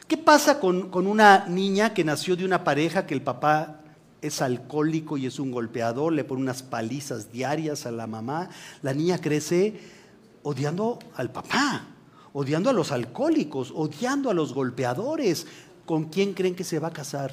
[0.08, 3.80] ¿Qué pasa con, una niña que nació de una pareja que el papá
[4.20, 8.50] es alcohólico y es un golpeador, le pone unas palizas diarias a la mamá?
[8.82, 9.80] La niña crece
[10.42, 11.84] odiando al papá,
[12.32, 15.46] odiando a los alcohólicos, odiando a los golpeadores.
[15.90, 17.32] ¿Con quién creen que se va a casar?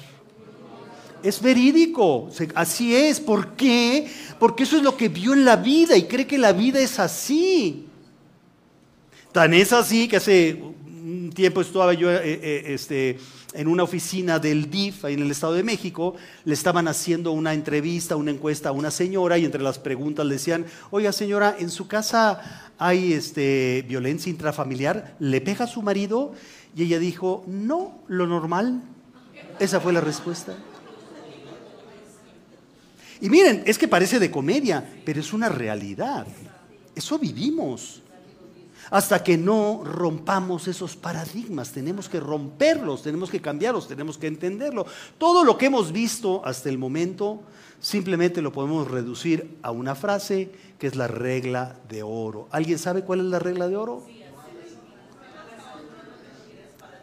[1.22, 3.20] Es verídico, así es.
[3.20, 4.10] ¿Por qué?
[4.40, 6.98] Porque eso es lo que vio en la vida y cree que la vida es
[6.98, 7.86] así.
[9.30, 13.20] Tan es así que hace un tiempo estaba yo eh, eh, este,
[13.52, 17.54] en una oficina del DIF, ahí en el Estado de México, le estaban haciendo una
[17.54, 21.70] entrevista, una encuesta a una señora y entre las preguntas le decían, oiga señora, ¿en
[21.70, 25.14] su casa hay este, violencia intrafamiliar?
[25.20, 26.34] ¿Le pega a su marido?
[26.78, 28.80] Y ella dijo, no, lo normal.
[29.58, 30.54] Esa fue la respuesta.
[33.20, 36.24] Y miren, es que parece de comedia, pero es una realidad.
[36.94, 38.00] Eso vivimos
[38.90, 41.72] hasta que no rompamos esos paradigmas.
[41.72, 44.86] Tenemos que romperlos, tenemos que cambiarlos, tenemos que entenderlo.
[45.18, 47.40] Todo lo que hemos visto hasta el momento
[47.80, 52.46] simplemente lo podemos reducir a una frase que es la regla de oro.
[52.52, 54.06] ¿Alguien sabe cuál es la regla de oro?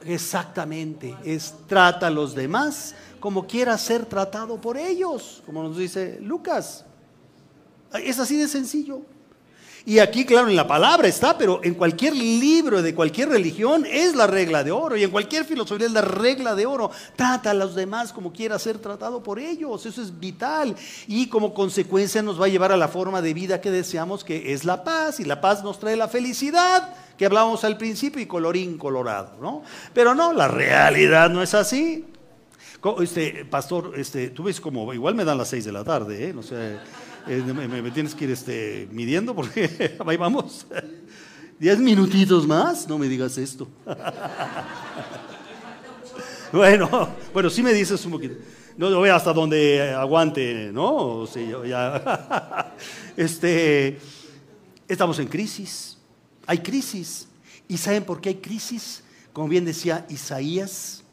[0.05, 6.19] Exactamente, es trata a los demás como quiera ser tratado por ellos, como nos dice
[6.21, 6.85] Lucas.
[7.93, 9.01] Es así de sencillo.
[9.87, 14.15] Y aquí, claro, en la palabra está, pero en cualquier libro de cualquier religión es
[14.15, 14.97] la regla de oro.
[14.97, 16.89] Y en cualquier filosofía es la regla de oro.
[17.15, 19.85] Trata a los demás como quiera ser tratado por ellos.
[19.85, 20.75] Eso es vital.
[21.05, 24.53] Y como consecuencia nos va a llevar a la forma de vida que deseamos, que
[24.53, 25.19] es la paz.
[25.19, 29.61] Y la paz nos trae la felicidad que hablábamos al principio y colorín colorado, ¿no?
[29.93, 32.05] Pero no, la realidad no es así.
[32.99, 36.33] Este, pastor, este, tú ves como, igual me dan las seis de la tarde, ¿eh?
[36.33, 36.77] No sé.
[37.27, 40.67] Eh, me, tienes que ir este, midiendo porque ahí vamos.
[41.57, 43.67] Diez minutitos más, no me digas esto.
[46.51, 48.35] bueno, bueno, sí me dices un poquito.
[48.77, 51.25] No, voy hasta donde aguante, ¿no?
[51.25, 52.75] Sí, ya.
[53.17, 53.97] este,
[54.87, 55.97] estamos en crisis.
[56.45, 57.27] Hay crisis.
[57.67, 59.03] ¿Y saben por qué hay crisis?
[59.33, 61.03] Como bien decía Isaías,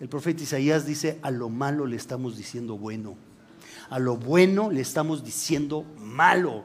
[0.00, 3.25] el profeta Isaías dice, a lo malo le estamos diciendo bueno
[3.90, 6.64] a lo bueno le estamos diciendo malo.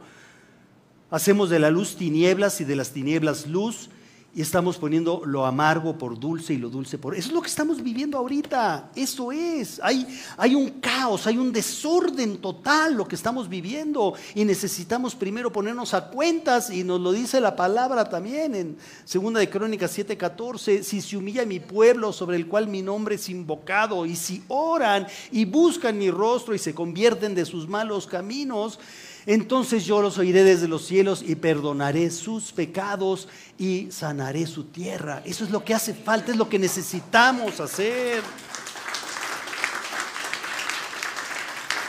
[1.09, 3.89] Hacemos de la luz tinieblas y de las tinieblas luz
[4.33, 7.15] y estamos poniendo lo amargo por dulce y lo dulce por...
[7.15, 9.81] Eso es lo que estamos viviendo ahorita, eso es.
[9.83, 10.07] Hay,
[10.37, 15.93] hay un caos, hay un desorden total lo que estamos viviendo y necesitamos primero ponernos
[15.93, 21.01] a cuentas y nos lo dice la palabra también en Segunda de Crónicas 7:14, si
[21.01, 25.43] se humilla mi pueblo sobre el cual mi nombre es invocado y si oran y
[25.43, 28.79] buscan mi rostro y se convierten de sus malos caminos,
[29.25, 35.21] entonces yo los oiré desde los cielos y perdonaré sus pecados y sanaré su tierra.
[35.25, 38.23] Eso es lo que hace falta, es lo que necesitamos hacer.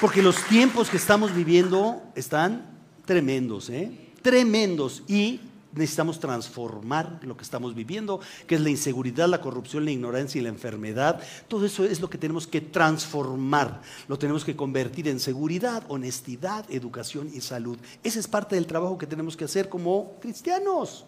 [0.01, 2.67] Porque los tiempos que estamos viviendo están
[3.07, 3.91] tremendos, ¿eh?
[4.21, 5.05] Tremendos.
[5.07, 5.41] Y
[5.75, 10.43] necesitamos transformar lo que estamos viviendo, que es la inseguridad, la corrupción, la ignorancia y
[10.43, 11.21] la enfermedad.
[11.49, 16.65] Todo eso es lo que tenemos que transformar, lo tenemos que convertir en seguridad, honestidad,
[16.71, 17.79] educación y salud.
[18.03, 21.05] Ese es parte del trabajo que tenemos que hacer como cristianos.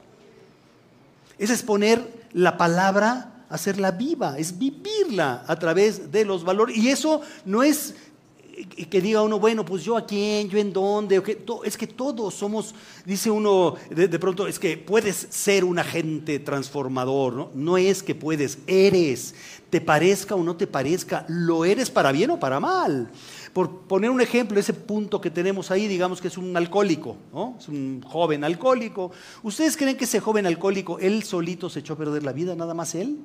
[1.39, 6.77] Ese es poner la palabra hacerla viva, es vivirla a través de los valores.
[6.77, 7.95] Y eso no es
[8.55, 11.23] que diga uno, bueno, pues yo a quién, yo en dónde,
[11.65, 12.75] es que todos somos,
[13.05, 17.51] dice uno de, pronto, es que puedes ser un agente transformador, ¿no?
[17.55, 19.35] No es que puedes, eres,
[19.71, 23.11] te parezca o no te parezca, lo eres para bien o para mal.
[23.53, 27.57] Por poner un ejemplo, ese punto que tenemos ahí, digamos que es un alcohólico, ¿no?
[27.59, 29.11] Es un joven alcohólico.
[29.43, 32.75] ¿Ustedes creen que ese joven alcohólico, él solito se echó a perder la vida, nada
[32.75, 33.19] más él?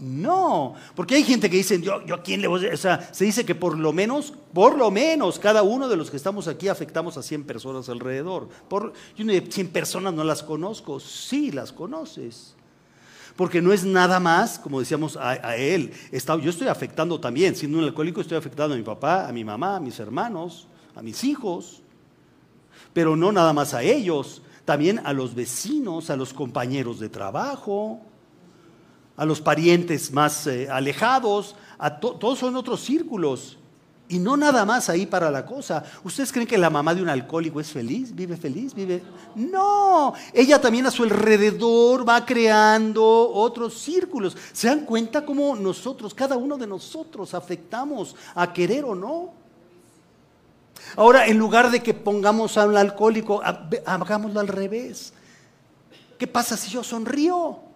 [0.00, 2.74] No, porque hay gente que dice, yo, yo a quién le voy a...
[2.74, 6.10] O sea, se dice que por lo menos, por lo menos, cada uno de los
[6.10, 8.48] que estamos aquí afectamos a 100 personas alrededor.
[8.68, 12.54] Por, yo 100 personas no las conozco, sí las conoces.
[13.34, 17.84] Porque no es nada más, como decíamos a, él, yo estoy afectando también, siendo un
[17.84, 21.82] alcohólico estoy afectando a mi papá, a mi mamá, a mis hermanos, a mis hijos,
[22.92, 28.00] pero no nada más a ellos, también a los vecinos, a los compañeros de trabajo,
[29.18, 33.58] a los parientes más eh, alejados, a todos son otros círculos.
[34.10, 35.84] Y no nada más ahí para la cosa.
[36.02, 38.14] ¿Ustedes creen que la mamá de un alcohólico es feliz?
[38.14, 38.72] ¿Vive feliz?
[38.72, 39.02] ¿Vive?
[39.34, 44.34] No, ella también a su alrededor va creando otros círculos.
[44.52, 49.34] ¿Se dan cuenta cómo nosotros, cada uno de nosotros, afectamos a querer o no?
[50.96, 53.42] Ahora, en lugar de que pongamos a un alcohólico,
[53.84, 55.12] hagámoslo al revés.
[56.16, 57.67] ¿Qué pasa si yo sonrío?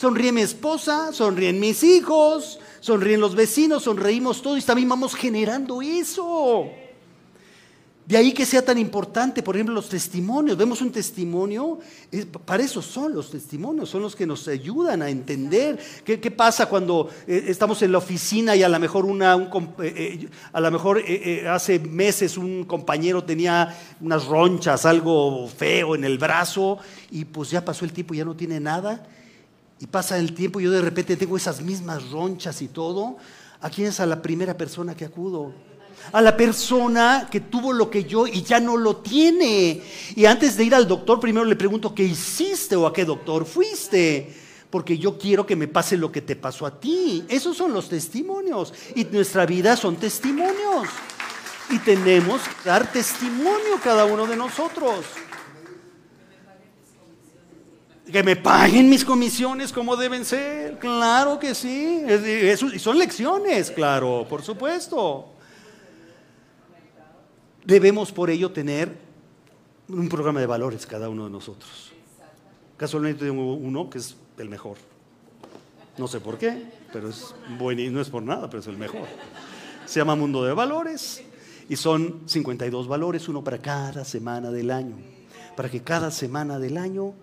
[0.00, 5.82] Sonríe mi esposa, sonríen mis hijos, sonríen los vecinos, sonreímos todos y también vamos generando
[5.82, 6.70] eso.
[8.06, 10.56] De ahí que sea tan importante, por ejemplo, los testimonios.
[10.56, 11.80] Vemos un testimonio,
[12.46, 17.10] para eso son los testimonios, son los que nos ayudan a entender qué, pasa cuando
[17.26, 21.04] eh, estamos en la oficina y a lo mejor, una, eh, eh, a lo mejor
[21.46, 26.78] hace meses un compañero tenía unas ronchas, algo feo en el brazo
[27.10, 29.06] y pues ya pasó el tiempo, ya no tiene nada
[29.80, 33.16] y pasa el tiempo y yo de repente tengo esas mismas ronchas y todo,
[33.62, 35.54] ¿a quién es a la primera persona que acudo?
[36.12, 39.82] A la persona que tuvo lo que yo y ya no lo tiene.
[40.14, 43.46] Y antes de ir al doctor, primero le pregunto, ¿qué hiciste o a qué doctor
[43.46, 44.34] fuiste?
[44.68, 47.24] Porque yo quiero que me pase lo que te pasó a ti.
[47.28, 48.72] Esos son los testimonios.
[48.94, 50.88] Y nuestra vida son testimonios.
[51.70, 55.04] Y tenemos que dar testimonio cada uno de nosotros
[58.10, 60.78] que me paguen mis comisiones como deben ser.
[60.78, 62.04] Claro que sí.
[62.74, 65.28] y son lecciones, claro, por supuesto.
[67.64, 68.94] Debemos por ello tener
[69.88, 71.92] un programa de valores cada uno de nosotros.
[72.76, 74.78] Casualmente tengo uno que es el mejor.
[75.98, 78.78] No sé por qué, pero es bueno y no es por nada, pero es el
[78.78, 79.06] mejor.
[79.84, 81.22] Se llama Mundo de Valores
[81.68, 84.96] y son 52 valores, uno para cada semana del año.
[85.56, 87.14] Para que cada semana del año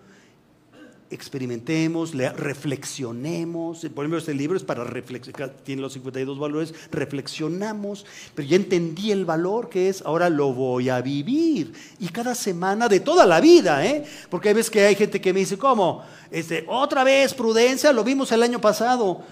[1.10, 3.80] experimentemos, reflexionemos.
[3.94, 8.04] Por ejemplo, este libro es para reflexionar, tiene los 52 valores, reflexionamos,
[8.34, 11.72] pero ya entendí el valor que es, ahora lo voy a vivir.
[11.98, 14.04] Y cada semana de toda la vida, ¿eh?
[14.28, 16.02] Porque hay veces que hay gente que me dice, ¿cómo?
[16.30, 19.22] Este, otra vez, prudencia, lo vimos el año pasado.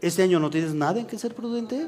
[0.00, 1.86] ¿Este año no tienes nada en que ser prudente?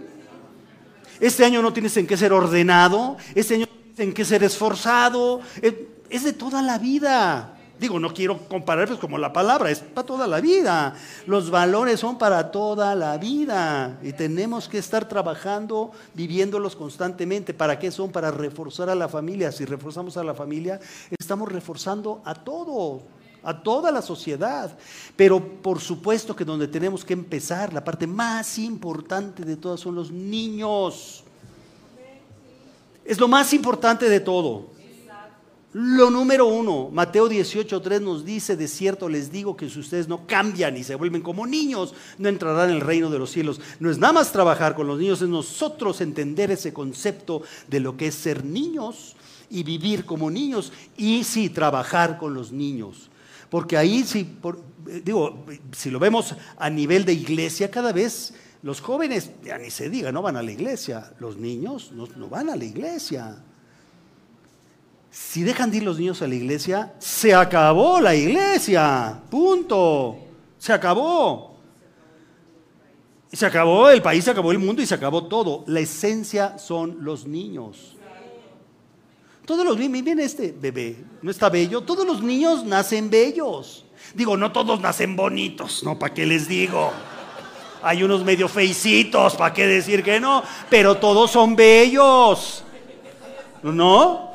[1.21, 3.17] ¿Este año no tienes en qué ser ordenado?
[3.35, 5.41] ¿Este año no tienes en qué ser esforzado?
[6.09, 7.59] Es de toda la vida.
[7.79, 10.95] Digo, no quiero comparar pues como la palabra, es para toda la vida.
[11.27, 17.53] Los valores son para toda la vida y tenemos que estar trabajando, viviéndolos constantemente.
[17.53, 18.13] ¿Para qué son?
[18.13, 19.51] Para reforzar a la familia.
[19.51, 20.79] Si reforzamos a la familia,
[21.19, 23.03] estamos reforzando a todo,
[23.43, 24.77] a toda la sociedad.
[25.17, 29.97] Pero por supuesto que donde tenemos que empezar, la parte más importante de todas son
[29.97, 31.25] los niños.
[33.05, 34.74] Es lo más importante de todo.
[35.75, 40.25] Lo número uno, Mateo 18.3 nos dice, de cierto les digo que si ustedes no
[40.25, 43.61] cambian y se vuelven como niños, no entrarán en el reino de los cielos.
[43.81, 47.97] No es nada más trabajar con los niños, es nosotros entender ese concepto de lo
[47.97, 49.17] que es ser niños
[49.51, 53.11] y vivir como niños y sí, trabajar con los niños.
[53.51, 54.39] Porque ahí, sí,
[54.89, 59.71] eh, digo, si lo vemos a nivel de iglesia, cada vez los jóvenes, ya ni
[59.71, 61.13] se diga, no van a la iglesia.
[61.19, 63.43] Los niños no van a la iglesia.
[65.15, 69.21] Si dejan de ir los niños a la iglesia, se acabó la iglesia.
[69.31, 70.17] Punto.
[70.59, 71.55] Se acabó.
[73.33, 75.63] Se acabó el país, se acabó el mundo y se acabó todo.
[75.69, 77.97] La esencia son los niños.
[79.47, 81.83] Todos los niños, miren este bebé, ¿no está bello?
[81.83, 83.85] Todos los niños nacen bellos.
[84.15, 85.97] Digo, no todos nacen bonitos, ¿no?
[85.97, 86.91] ¿Para qué les digo?
[87.83, 90.43] Hay unos medio feicitos, ¿para qué decir que no?
[90.69, 92.65] Pero todos son bellos.
[93.63, 94.34] ¿No?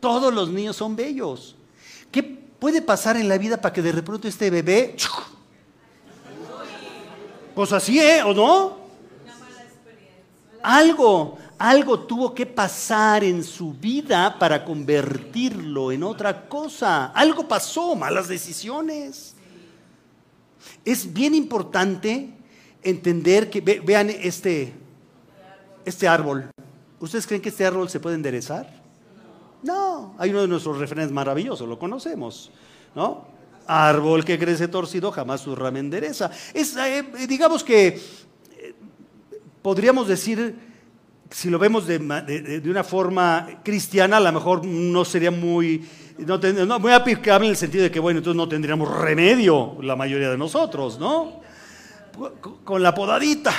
[0.00, 1.56] Todos los niños son bellos.
[2.10, 4.96] ¿Qué puede pasar en la vida para que de repente este bebé...
[7.54, 8.22] Pues así, ¿eh?
[8.22, 8.78] ¿O no?
[10.62, 17.06] Algo, algo tuvo que pasar en su vida para convertirlo en otra cosa.
[17.06, 19.34] Algo pasó, malas decisiones.
[20.84, 22.30] Es bien importante
[22.82, 24.72] entender que, vean este,
[25.84, 26.50] este árbol.
[27.00, 28.77] ¿Ustedes creen que este árbol se puede enderezar?
[29.62, 32.50] No, hay uno de nuestros referentes maravillosos, lo conocemos,
[32.94, 33.26] ¿no?
[33.66, 36.30] Árbol que crece torcido jamás su rama endereza.
[36.54, 38.74] Es, eh, digamos que eh,
[39.60, 40.56] podríamos decir,
[41.30, 45.86] si lo vemos de, una forma cristiana, a lo mejor no sería muy,
[46.18, 50.30] no, muy aplicable en el sentido de que, bueno, entonces no tendríamos remedio la mayoría
[50.30, 51.40] de nosotros, ¿no?
[52.64, 53.52] Con la podadita.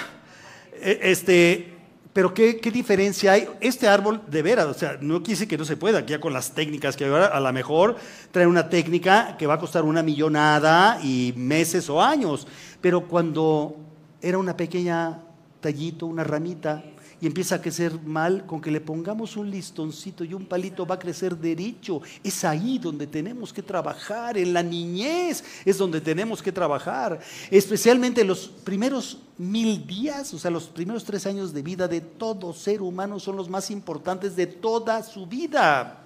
[0.82, 1.79] Este,
[2.20, 3.48] pero ¿qué, diferencia hay?
[3.62, 6.52] Este árbol, de veras, o sea, no quise que no se pueda, ya con las
[6.52, 7.96] técnicas que ahora a lo mejor
[8.34, 12.46] trae una técnica que va a costar una millonada y meses o años,
[12.82, 13.78] pero cuando
[14.22, 15.22] era una pequeña
[15.62, 16.84] tallito, una ramita,
[17.22, 20.96] y empieza a crecer mal, con que le pongamos un listoncito y un palito va
[20.96, 22.02] a crecer derecho.
[22.24, 27.20] Es ahí donde tenemos que trabajar, en la niñez es donde tenemos que trabajar,
[27.52, 32.54] especialmente los primeros mil días, o sea, los primeros tres años de vida de todo
[32.54, 36.02] ser humano son los más importantes de toda su vida,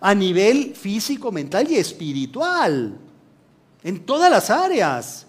[0.00, 2.98] a nivel físico, mental y espiritual,
[3.82, 5.26] en todas las áreas.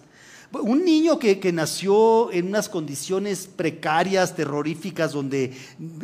[0.52, 5.52] Un niño que, nació en unas condiciones precarias, terroríficas, donde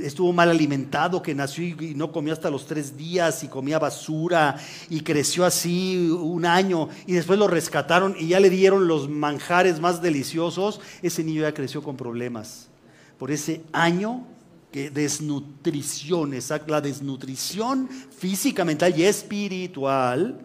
[0.01, 4.57] estuvo mal alimentado, que nació y, no comió hasta los tres días y comía basura
[4.91, 9.81] y creció así un año y después lo rescataron y ya le dieron los manjares
[9.81, 12.69] más deliciosos, ese niño ya creció con problemas.
[13.19, 14.27] Por ese año
[14.73, 16.35] que desnutrición,
[16.67, 20.41] la desnutrición física, mental y espiritual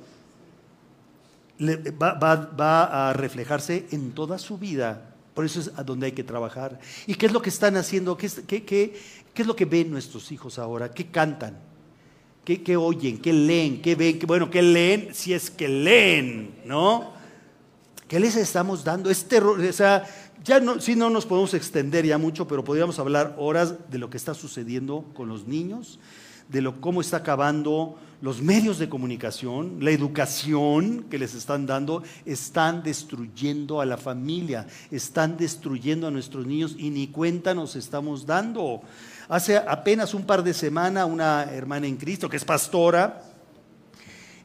[1.60, 5.14] va, a reflejarse en toda su vida.
[5.34, 6.80] Por eso es a donde hay que trabajar.
[7.06, 8.18] ¿Y qué es lo que están haciendo?
[8.18, 8.30] ¿Qué,
[8.64, 9.00] qué,
[9.36, 10.92] es lo que ven nuestros hijos ahora?
[10.92, 11.58] ¿Qué cantan?
[12.44, 13.20] ¿Qué, oyen?
[13.20, 13.82] ¿Qué leen?
[13.82, 14.20] ¿Qué ven?
[14.26, 15.10] Bueno, ¿qué leen?
[15.14, 17.12] Si es que leen, ¿no?
[18.08, 19.10] ¿Qué les estamos dando?
[19.10, 20.06] Es terror, o sea,
[20.46, 24.10] ya no, si no nos podemos extender ya mucho, pero podríamos hablar horas de lo
[24.10, 26.00] que está sucediendo con los niños,
[26.48, 32.04] de lo, cómo está acabando los medios de comunicación, la educación que les están dando,
[32.26, 38.26] están destruyendo a la familia, están destruyendo a nuestros niños y ni cuenta nos estamos
[38.26, 38.82] dando.
[39.30, 43.24] Hace apenas un par de semanas una hermana en Cristo, que es pastora,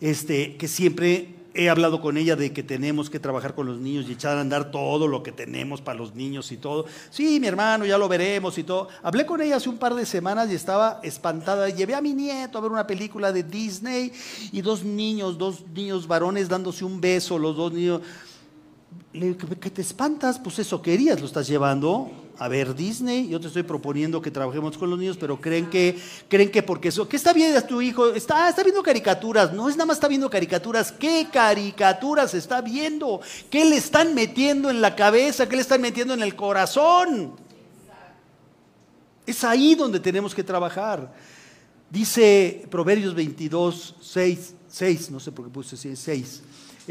[0.01, 4.07] este, que siempre he hablado con ella de que tenemos que trabajar con los niños
[4.09, 6.87] y echar a andar todo lo que tenemos para los niños y todo.
[7.11, 8.89] Sí, mi hermano, ya lo veremos y todo.
[9.03, 11.69] Hablé con ella hace un par de semanas y estaba espantada.
[11.69, 14.13] Llevé a mi nieto a ver una película de Disney
[14.51, 18.01] y dos niños, dos niños varones dándose un beso, los dos niños.
[19.13, 20.39] Le ¿qué te espantas?
[20.39, 23.29] Pues eso querías, lo estás llevando a ver Disney.
[23.29, 26.89] Yo te estoy proponiendo que trabajemos con los niños, pero creen que, creen que porque
[26.89, 28.09] eso, ¿qué está viendo tu hijo?
[28.09, 29.53] Está, está viendo caricaturas.
[29.53, 30.91] No es nada más está viendo caricaturas.
[30.93, 33.21] ¿Qué caricaturas está viendo?
[33.51, 35.49] ¿Qué le están metiendo en la cabeza?
[35.49, 37.35] ¿Qué le están metiendo en el corazón?
[39.27, 41.13] Es ahí donde tenemos que trabajar.
[41.91, 46.43] Dice Proverbios 22, 6, 6, no sé por qué puse 6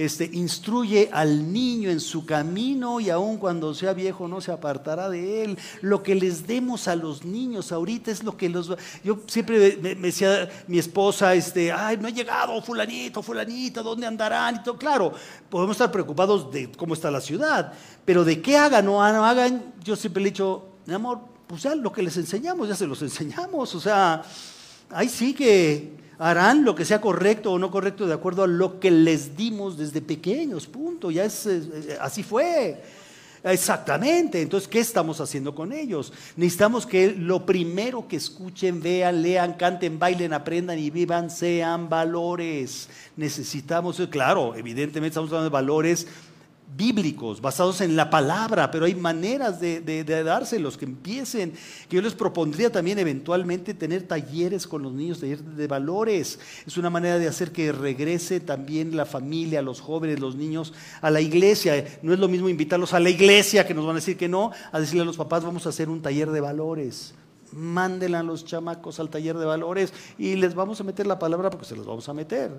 [0.04, 5.10] este, instruye al niño en su camino y aun cuando sea viejo no se apartará
[5.12, 5.58] de él.
[5.82, 8.76] Lo que les demos a los niños ahorita es lo que los...
[9.04, 14.56] Yo siempre me, decía mi esposa, este, ay, no ha llegado fulanito, fulanito, ¿dónde andarán?
[14.56, 14.80] Y todo.
[14.80, 15.14] Claro,
[15.49, 17.72] podemos estar preocupados de cómo está la ciudad,
[18.04, 21.62] pero de qué hagan o no hagan, yo siempre le he dicho, mi amor, pues
[21.62, 24.24] ya lo que les enseñamos, ya se los enseñamos, o sea,
[24.89, 28.80] ahí sí que harán lo que sea correcto o no correcto de acuerdo a lo
[28.80, 31.10] que les dimos desde pequeños, punto.
[31.10, 31.50] Ya es,
[32.00, 32.80] así fue.
[33.44, 34.40] Exactamente.
[34.40, 36.14] Entonces, ¿qué estamos haciendo con ellos?
[36.36, 42.88] Necesitamos que lo primero que escuchen, vean, lean, canten, bailen, aprendan y vivan sean valores.
[43.18, 46.08] Necesitamos, claro, evidentemente estamos hablando de valores
[46.76, 51.54] bíblicos, basados en la palabra, pero hay maneras de, dárselos, que empiecen,
[51.90, 56.40] que yo les propondría también eventualmente tener talleres con los niños, talleres de valores.
[56.66, 61.10] Es una manera de hacer que regrese también la familia, los jóvenes, los niños a
[61.10, 62.00] la iglesia.
[62.02, 64.52] No es lo mismo invitarlos a la iglesia, que nos van a decir que no,
[64.72, 67.14] a decirle a los papás, vamos a hacer un taller de valores.
[67.52, 71.50] Mándenla a los chamacos al taller de valores y les vamos a meter la palabra
[71.50, 72.52] porque se los vamos a meter.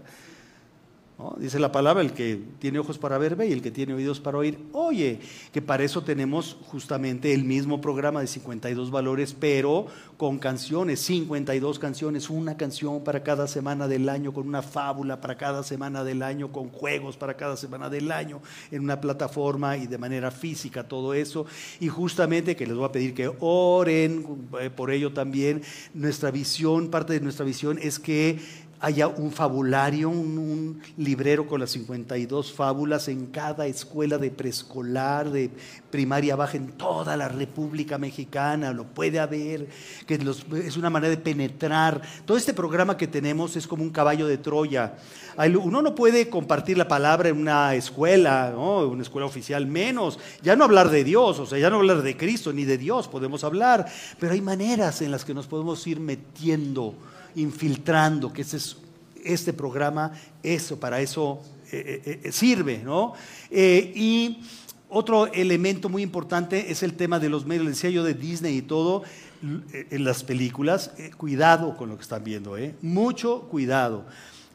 [1.37, 4.19] Dice la palabra, el que tiene ojos para ver, ve, y el que tiene oídos
[4.19, 5.21] para oír, oye,
[5.53, 9.87] que para eso tenemos justamente el mismo programa de 52 valores, pero
[10.17, 15.37] con canciones, 52 canciones, una canción para cada semana del año, con una fábula para
[15.37, 18.41] cada semana del año, con juegos para cada semana del año,
[18.71, 21.47] en una plataforma y de manera física, todo eso.
[21.79, 25.63] Y justamente que les voy a pedir que oren eh, por ello también.
[25.95, 28.39] Nuestra visión, parte de nuestra visión es que
[28.83, 35.51] haya un fabulario, un, librero con las 52 fábulas en cada escuela de preescolar, de
[35.91, 39.69] primaria baja en toda la República Mexicana, lo puede haber,
[40.05, 40.19] que
[40.65, 42.03] es una manera de penetrar.
[42.27, 44.95] Todo este programa que tenemos es como un caballo de Troya.
[45.63, 48.89] Uno no puede compartir la palabra en una escuela, ¿no?
[48.89, 52.17] una escuela oficial menos, ya no hablar de Dios, o sea, ya no hablar de
[52.17, 53.87] Cristo ni de Dios podemos hablar,
[54.19, 56.95] pero hay maneras en las que nos podemos ir metiendo
[57.35, 58.77] infiltrando, que ese es,
[59.25, 60.13] este programa,
[60.43, 63.15] eso, para eso eh, eh, eh, sirve, ¿no?
[63.51, 64.41] y
[64.89, 68.63] otro elemento muy importante es el tema de los medios, decía yo de Disney y
[68.63, 69.03] todo,
[69.43, 74.07] en las películas, cuidado con lo que están viendo, mucho cuidado.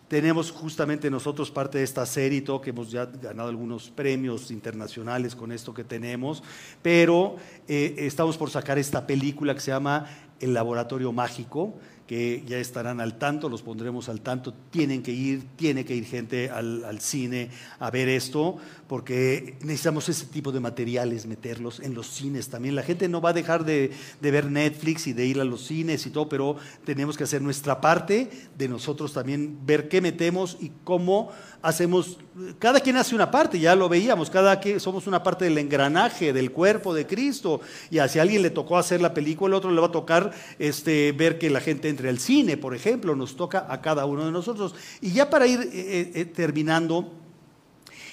[0.07, 4.49] Tenemos justamente nosotros parte de esta serie y todo, que hemos ya ganado algunos premios
[4.51, 6.41] internacionales con esto que tenemos,
[6.82, 7.36] pero
[7.67, 10.07] estamos por sacar esta película que se llama
[10.39, 11.73] El Laboratorio Mágico,
[12.08, 16.05] que ya estarán al tanto, los pondremos al tanto, tienen que ir, tiene que ir
[16.05, 17.49] gente al, al, cine
[17.80, 22.76] a ver esto, porque necesitamos ese tipo de materiales, meterlos en los cines también.
[22.76, 23.91] La gente no va a dejar de,
[24.22, 26.55] de, ver Netflix y de ir a los cines y todo, pero
[26.86, 31.32] tenemos que hacer nuestra parte de nosotros también, ver qué metemos y cómo
[31.62, 32.18] hacemos,
[32.60, 36.34] cada quien hace una parte, ya lo veíamos, cada quien somos una parte del engranaje
[36.34, 39.72] del cuerpo de Cristo, y si a alguien le tocó hacer la película, el otro
[39.72, 43.35] le va a tocar este, ver que la gente entre al cine, por ejemplo, nos
[43.35, 44.75] toca a cada uno de nosotros.
[45.01, 47.11] Y ya para ir eh, eh, eh, terminando,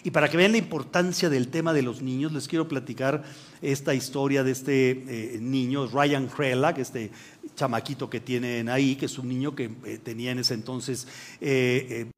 [0.02, 3.24] y para que vean la importancia del tema de los niños, les quiero platicar
[3.60, 6.28] esta historia de este niño, Ryan
[6.74, 7.10] que este
[7.54, 9.68] chamaquito que tienen ahí, que es un niño que
[10.02, 11.06] tenía en ese entonces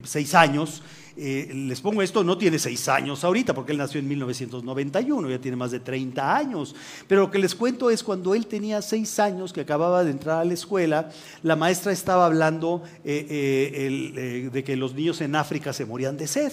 [0.02, 0.82] seis años,
[1.18, 5.40] eh, les pongo esto, no tiene seis años ahorita, porque él nació en 1991, ya
[5.40, 6.74] tiene más de 30 años.
[7.08, 10.40] Pero lo que les cuento es cuando él tenía seis años, que acababa de entrar
[10.40, 11.10] a la escuela,
[11.42, 16.26] la maestra estaba hablando eh, eh, de que los niños en África se morían de
[16.26, 16.52] sed.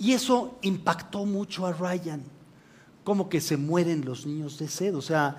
[0.00, 2.24] Y eso impactó mucho a Ryan,
[3.04, 4.96] como que se mueren los niños de sed.
[4.96, 5.36] O sea,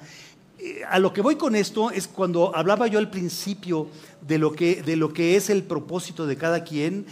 [0.89, 3.89] a lo que voy con esto es cuando hablaba yo al principio
[4.22, 7.05] de lo que, de lo que es el propósito de cada quien,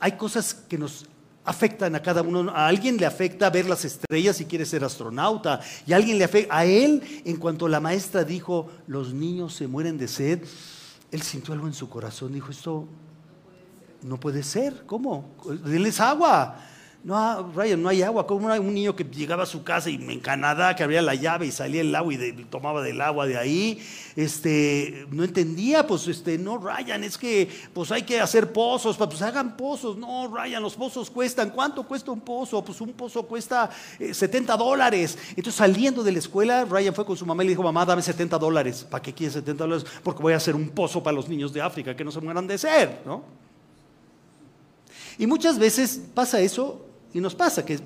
[0.00, 1.06] hay cosas que nos
[1.44, 2.50] afectan a cada uno.
[2.50, 5.60] A alguien le afecta ver las estrellas y quiere ser astronauta.
[5.86, 6.56] Y a alguien le afecta.
[6.56, 10.42] A él, en cuanto la maestra dijo, los niños se mueren de sed,
[11.10, 12.32] él sintió algo en su corazón.
[12.32, 12.86] Dijo, esto
[14.02, 14.84] no puede ser.
[14.86, 15.30] ¿Cómo?
[15.64, 16.60] Denles agua.
[17.04, 18.26] No, Ryan, no hay agua.
[18.26, 21.46] Como un niño que llegaba a su casa y en Canadá que abría la llave
[21.46, 23.80] y salía el agua y, tomaba del agua de ahí.
[24.16, 29.22] Este, no entendía, pues, este, no, Ryan, es que pues hay que hacer pozos, pues
[29.22, 29.96] hagan pozos.
[29.96, 31.50] No, Ryan, los pozos cuestan.
[31.50, 32.64] ¿Cuánto cuesta un pozo?
[32.64, 33.70] Pues un pozo cuesta
[34.00, 35.16] 70 eh, dólares.
[35.30, 38.02] Entonces, saliendo de la escuela, Ryan fue con su mamá y le dijo, mamá, dame
[38.02, 38.84] 70 dólares.
[38.90, 39.86] ¿Para qué quieres 70 dólares?
[40.02, 42.46] Porque voy a hacer un pozo para los niños de África que no se mueran
[42.48, 43.22] de ser, ¿no?
[45.16, 47.78] Y muchas veces pasa eso y nos pasa que,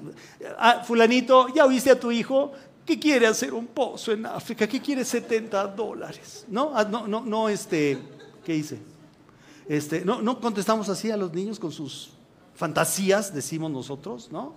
[0.58, 2.52] ah, fulanito, ya oíste a tu hijo
[2.84, 6.44] que quiere hacer un pozo en África, que quiere 70 dólares.
[6.48, 6.72] ¿No?
[6.74, 7.98] Ah, no, no, no, este,
[8.44, 8.78] ¿qué hice?
[9.68, 12.10] Este, no, no contestamos así a los niños con sus
[12.54, 14.54] fantasías, decimos nosotros, ¿no?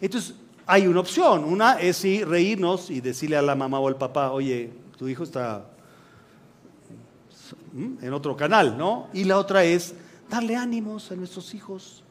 [0.00, 0.34] Entonces,
[0.66, 1.44] hay una opción.
[1.44, 5.22] Una es sí, reírnos y decirle a la mamá o al papá, oye, tu hijo
[5.22, 5.64] está
[7.76, 9.08] en otro canal, ¿no?
[9.12, 9.94] Y la otra es
[10.28, 12.02] darle ánimos a nuestros hijos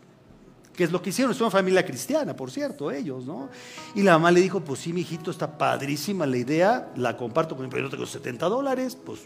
[0.75, 3.49] que es lo que hicieron, es una familia cristiana, por cierto, ellos, ¿no?
[3.95, 7.55] Y la mamá le dijo, pues sí, mi hijito, está padrísima la idea, la comparto
[7.55, 9.21] con pero yo tengo 70 dólares, pues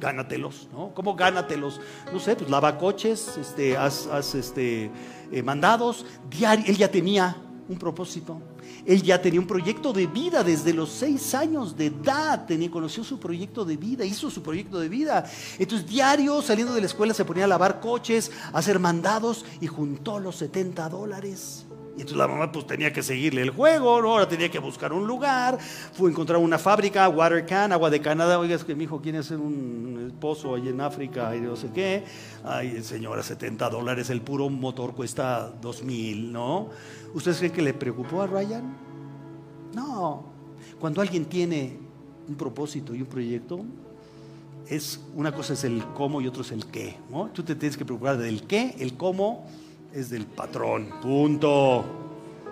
[0.00, 0.92] gánatelos, ¿no?
[0.94, 1.80] ¿Cómo gánatelos?
[2.12, 4.90] No sé, pues lava coches, este, haz, este,
[5.30, 7.36] eh, mandados, diario, él ya tenía
[7.68, 8.40] un propósito.
[8.86, 12.46] Él ya tenía un proyecto de vida desde los seis años de edad.
[12.46, 15.30] Tenía, conoció su proyecto de vida, hizo su proyecto de vida.
[15.58, 19.66] Entonces, diario saliendo de la escuela se ponía a lavar coches, a hacer mandados y
[19.66, 21.66] juntó los 70 dólares.
[22.00, 24.12] Y entonces la mamá pues tenía que seguirle el juego, ¿no?
[24.12, 28.00] Ahora tenía que buscar un lugar, fue a encontrar una fábrica, Water Can, agua de
[28.00, 31.56] Canadá, oiga, es que mi hijo quiere hacer un pozo ahí en África y no
[31.56, 32.02] sé qué.
[32.42, 36.70] Ay, señora, 70 dólares, el puro motor cuesta 2 mil, ¿no?
[37.12, 38.74] ¿Ustedes creen que le preocupó a Ryan?
[39.74, 40.24] No.
[40.80, 41.76] Cuando alguien tiene
[42.26, 43.60] un propósito y un proyecto,
[44.66, 46.96] es una cosa es el cómo y otro es el qué.
[47.10, 47.26] ¿no?
[47.26, 49.44] Tú te tienes que preocupar del qué, el cómo
[49.92, 50.88] es del patrón.
[51.00, 51.84] Punto.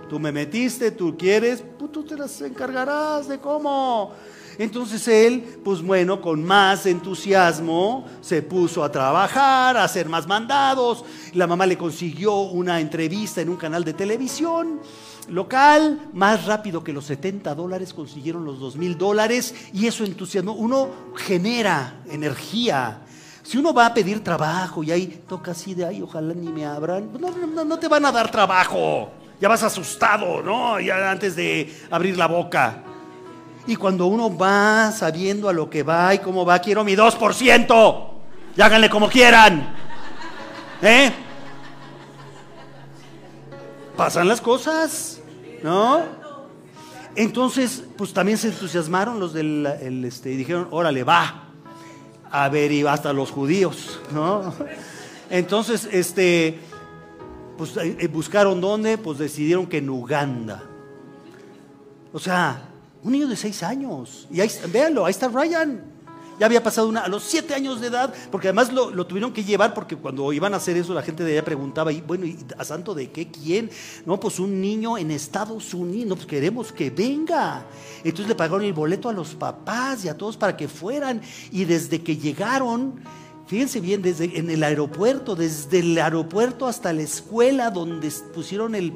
[0.09, 4.15] Tú me metiste, tú quieres, pues tú te las encargarás de cómo.
[4.57, 11.05] Entonces él, pues bueno, con más entusiasmo se puso a trabajar, a hacer más mandados.
[11.35, 14.81] La mamá le consiguió una entrevista en un canal de televisión
[15.29, 20.53] local, más rápido que los 70 dólares, consiguieron los 2 mil dólares y eso entusiasmó.
[20.53, 23.03] Uno genera energía.
[23.49, 26.67] Si uno va a pedir trabajo y ahí toca así de ahí, ojalá ni me
[26.67, 29.11] abran, pues no, no, te van a dar trabajo.
[29.41, 30.79] Ya vas asustado, ¿no?
[30.81, 32.83] Ya antes de abrir la boca.
[33.67, 38.09] Y cuando uno va sabiendo a lo que va y cómo va, quiero mi 2%.
[38.55, 39.75] Y háganle como quieran.
[40.83, 41.11] ¿Eh?
[43.97, 45.23] Pasan las cosas,
[45.63, 46.03] ¿no?
[47.15, 51.48] Entonces, pues también se entusiasmaron los del este, y dijeron, órale, va
[52.31, 54.53] a ver, y hasta los judíos, ¿no?
[55.31, 56.59] Entonces, este,
[57.57, 60.63] pues eh, eh, buscaron dónde, pues decidieron que en Uganda.
[62.13, 62.69] O sea,
[63.03, 64.27] un niño de seis años.
[64.31, 65.83] Y ahí, véanlo, ahí está Ryan.
[66.39, 69.45] Ya había pasado una, a los siete años de edad, porque además lo, tuvieron que
[69.45, 72.27] llevar, porque cuando iban a hacer eso la gente de allá preguntaba, y bueno,
[72.57, 73.29] ¿a santo de qué?
[73.29, 73.71] ¿Quién?
[74.07, 77.67] No, pues un niño en Estados Unidos, pues queremos que venga.
[78.05, 81.21] Entonces le pagaron el boleto a los papás y a todos para que fueran.
[81.51, 83.01] Y desde que llegaron,
[83.49, 88.93] Fíjense bien, desde en el aeropuerto, desde el aeropuerto hasta la escuela donde pusieron el,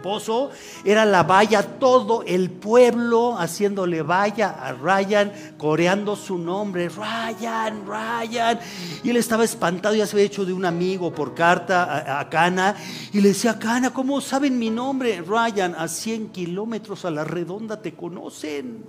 [0.00, 0.50] pozo,
[0.84, 8.60] era la valla, todo el pueblo haciéndole valla a Ryan, coreando su nombre, Ryan, Ryan.
[9.02, 12.28] Y él estaba espantado, ya se había hecho de un amigo por carta a, a
[12.28, 12.76] Cana,
[13.12, 15.22] y le decía, Cana, ¿cómo saben mi nombre?
[15.22, 18.84] Ryan, a 100 kilómetros a la redonda te conocen.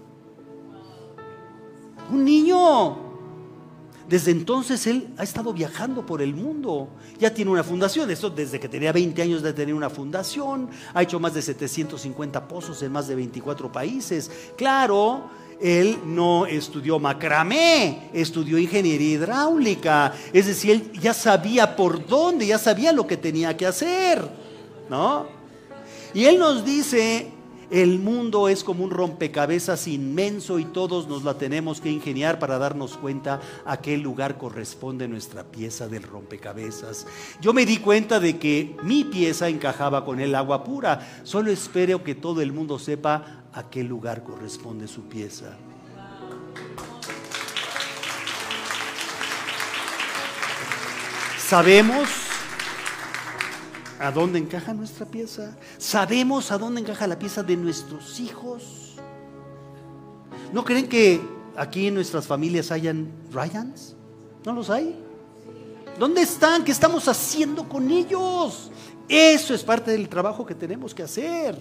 [2.11, 3.10] Un niño.
[4.11, 6.89] Desde entonces él ha estado viajando por el mundo.
[7.17, 10.69] Ya tiene una fundación, eso desde que tenía 20 años de tener una fundación.
[10.93, 14.29] Ha hecho más de 750 pozos en más de 24 países.
[14.57, 15.29] Claro,
[15.61, 20.13] él no estudió macramé, estudió ingeniería hidráulica.
[20.33, 24.29] Es decir, él ya sabía por dónde, ya sabía lo que tenía que hacer.
[24.89, 25.25] ¿No?
[26.13, 27.31] Y él nos dice
[27.71, 32.57] el mundo es como un rompecabezas inmenso y todos nos la tenemos que ingeniar para
[32.57, 37.07] darnos cuenta a qué lugar corresponde nuestra pieza del rompecabezas.
[37.39, 41.21] Yo me di cuenta de que mi pieza encajaba con el agua pura.
[41.23, 45.57] Solo espero que todo el mundo sepa a qué lugar corresponde su pieza.
[51.37, 52.30] Sabemos
[54.01, 55.55] a dónde encaja nuestra pieza.
[55.77, 58.95] Sabemos a dónde encaja la pieza de nuestros hijos.
[60.51, 61.21] ¿No creen que
[61.55, 63.95] aquí en nuestras familias hayan Ryans?
[64.43, 64.99] ¿No los hay?
[65.99, 66.63] ¿Dónde están?
[66.63, 68.71] ¿Qué estamos haciendo con ellos?
[69.07, 71.55] Eso es parte del trabajo que tenemos que hacer.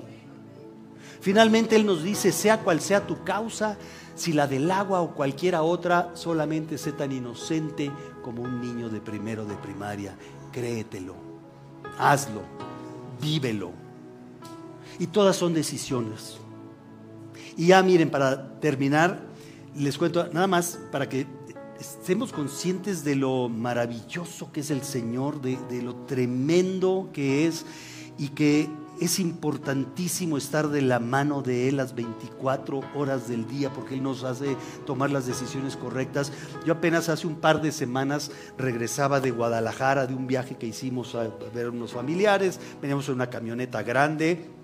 [1.21, 3.77] Finalmente Él nos dice, sea cual sea tu causa,
[4.15, 7.91] si la del agua o cualquiera otra, solamente sé tan inocente
[8.23, 10.17] como un niño de primero de primaria.
[10.53, 11.30] Créetelo
[12.01, 12.43] hazlo,
[13.21, 13.73] vívelo.
[14.99, 16.39] Y todas son decisiones.
[17.57, 19.21] Y ya miren, para terminar,
[19.77, 21.27] les cuento nada más para que
[21.79, 27.65] estemos conscientes de lo maravilloso que es el Señor, de, de lo tremendo que es
[28.19, 28.69] y que
[29.01, 34.03] es importantísimo estar de la mano de Él las 24 horas del día porque Él
[34.03, 36.33] nos hace tomar las decisiones correctas.
[36.67, 41.15] Yo apenas hace un par de semanas regresaba de Guadalajara de un viaje que hicimos
[41.15, 44.60] a ver unos familiares, veníamos en una camioneta grande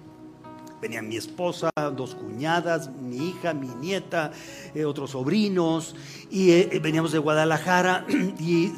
[0.81, 4.33] Venía mi esposa, dos cuñadas, mi hija, mi nieta,
[4.75, 5.95] eh, otros sobrinos,
[6.31, 8.05] y eh, veníamos de Guadalajara
[8.39, 8.73] y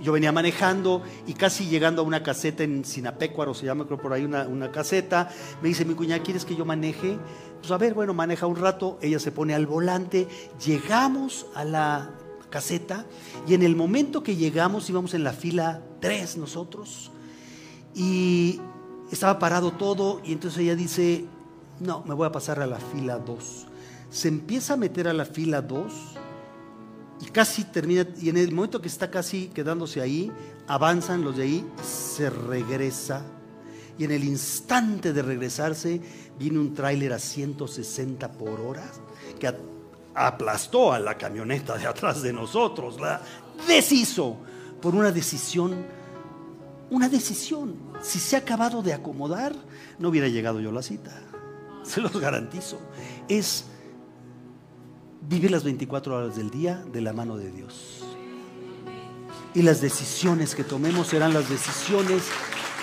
[0.00, 4.12] yo venía manejando y casi llegando a una caseta en Sinapecuaro, se llama creo por
[4.12, 5.30] ahí una, una caseta,
[5.62, 7.18] me dice mi cuñada, ¿quieres que yo maneje?
[7.60, 10.28] Pues a ver, bueno, maneja un rato, ella se pone al volante,
[10.64, 12.10] llegamos a la
[12.50, 13.04] caseta
[13.46, 17.10] y en el momento que llegamos íbamos en la fila tres nosotros
[17.94, 18.60] y
[19.10, 21.24] estaba parado todo y entonces ella dice,
[21.80, 23.66] no, me voy a pasar a la fila 2.
[24.10, 25.92] Se empieza a meter a la fila 2
[27.20, 30.30] y casi termina, y en el momento que está casi quedándose ahí,
[30.66, 33.22] avanzan los de ahí, se regresa.
[33.98, 36.00] Y en el instante de regresarse,
[36.38, 38.84] viene un tráiler a 160 por hora
[39.40, 39.52] que
[40.14, 43.20] aplastó a la camioneta de atrás de nosotros, la
[43.66, 44.36] deshizo
[44.80, 45.84] por una decisión
[46.90, 47.76] una decisión.
[48.02, 49.54] Si se ha acabado de acomodar,
[49.98, 51.12] no hubiera llegado yo a la cita.
[51.82, 52.78] Se los garantizo.
[53.28, 53.64] Es
[55.20, 58.04] vivir las 24 horas del día de la mano de Dios.
[59.54, 62.22] Y las decisiones que tomemos serán las decisiones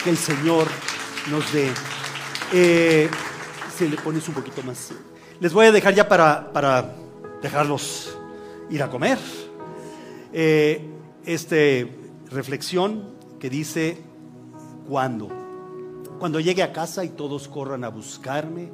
[0.03, 0.67] que el Señor
[1.29, 1.71] nos dé.
[2.53, 3.09] Eh,
[3.75, 4.91] se le pones un poquito más.
[5.39, 6.95] Les voy a dejar ya para, para
[7.41, 8.15] dejarlos
[8.69, 9.19] ir a comer.
[10.33, 10.89] Eh,
[11.25, 11.95] este
[12.29, 13.97] reflexión que dice,
[14.87, 15.29] ¿cuándo?
[16.19, 18.69] Cuando llegue a casa y todos corran a buscarme,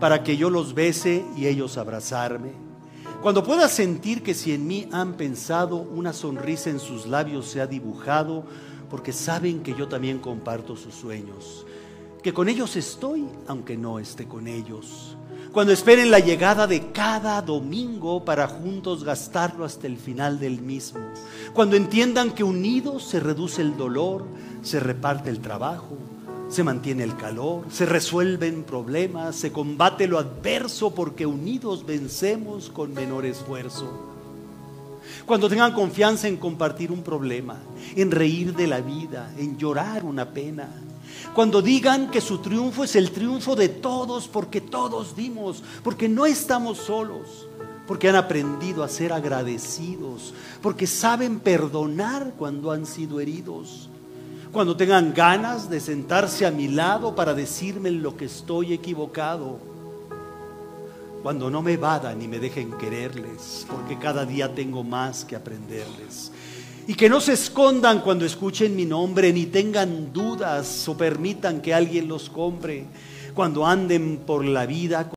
[0.00, 2.50] para que yo los bese y ellos abrazarme.
[3.22, 7.60] Cuando pueda sentir que si en mí han pensado, una sonrisa en sus labios se
[7.60, 8.44] ha dibujado,
[8.90, 11.64] porque saben que yo también comparto sus sueños,
[12.22, 15.11] que con ellos estoy, aunque no esté con ellos.
[15.52, 21.00] Cuando esperen la llegada de cada domingo para juntos gastarlo hasta el final del mismo.
[21.52, 24.24] Cuando entiendan que unidos se reduce el dolor,
[24.62, 25.98] se reparte el trabajo,
[26.48, 32.94] se mantiene el calor, se resuelven problemas, se combate lo adverso porque unidos vencemos con
[32.94, 33.92] menor esfuerzo.
[35.26, 37.58] Cuando tengan confianza en compartir un problema,
[37.94, 40.70] en reír de la vida, en llorar una pena.
[41.34, 46.26] Cuando digan que su triunfo es el triunfo de todos porque todos dimos, porque no
[46.26, 47.48] estamos solos,
[47.86, 53.88] porque han aprendido a ser agradecidos, porque saben perdonar cuando han sido heridos
[54.52, 59.58] cuando tengan ganas de sentarse a mi lado para decirme en lo que estoy equivocado,
[61.22, 66.31] cuando no me vadan y me dejen quererles, porque cada día tengo más que aprenderles.
[66.86, 71.72] Y que no se escondan cuando escuchen mi nombre, ni tengan dudas o permitan que
[71.72, 72.86] alguien los compre,
[73.34, 75.08] cuando anden por la vida.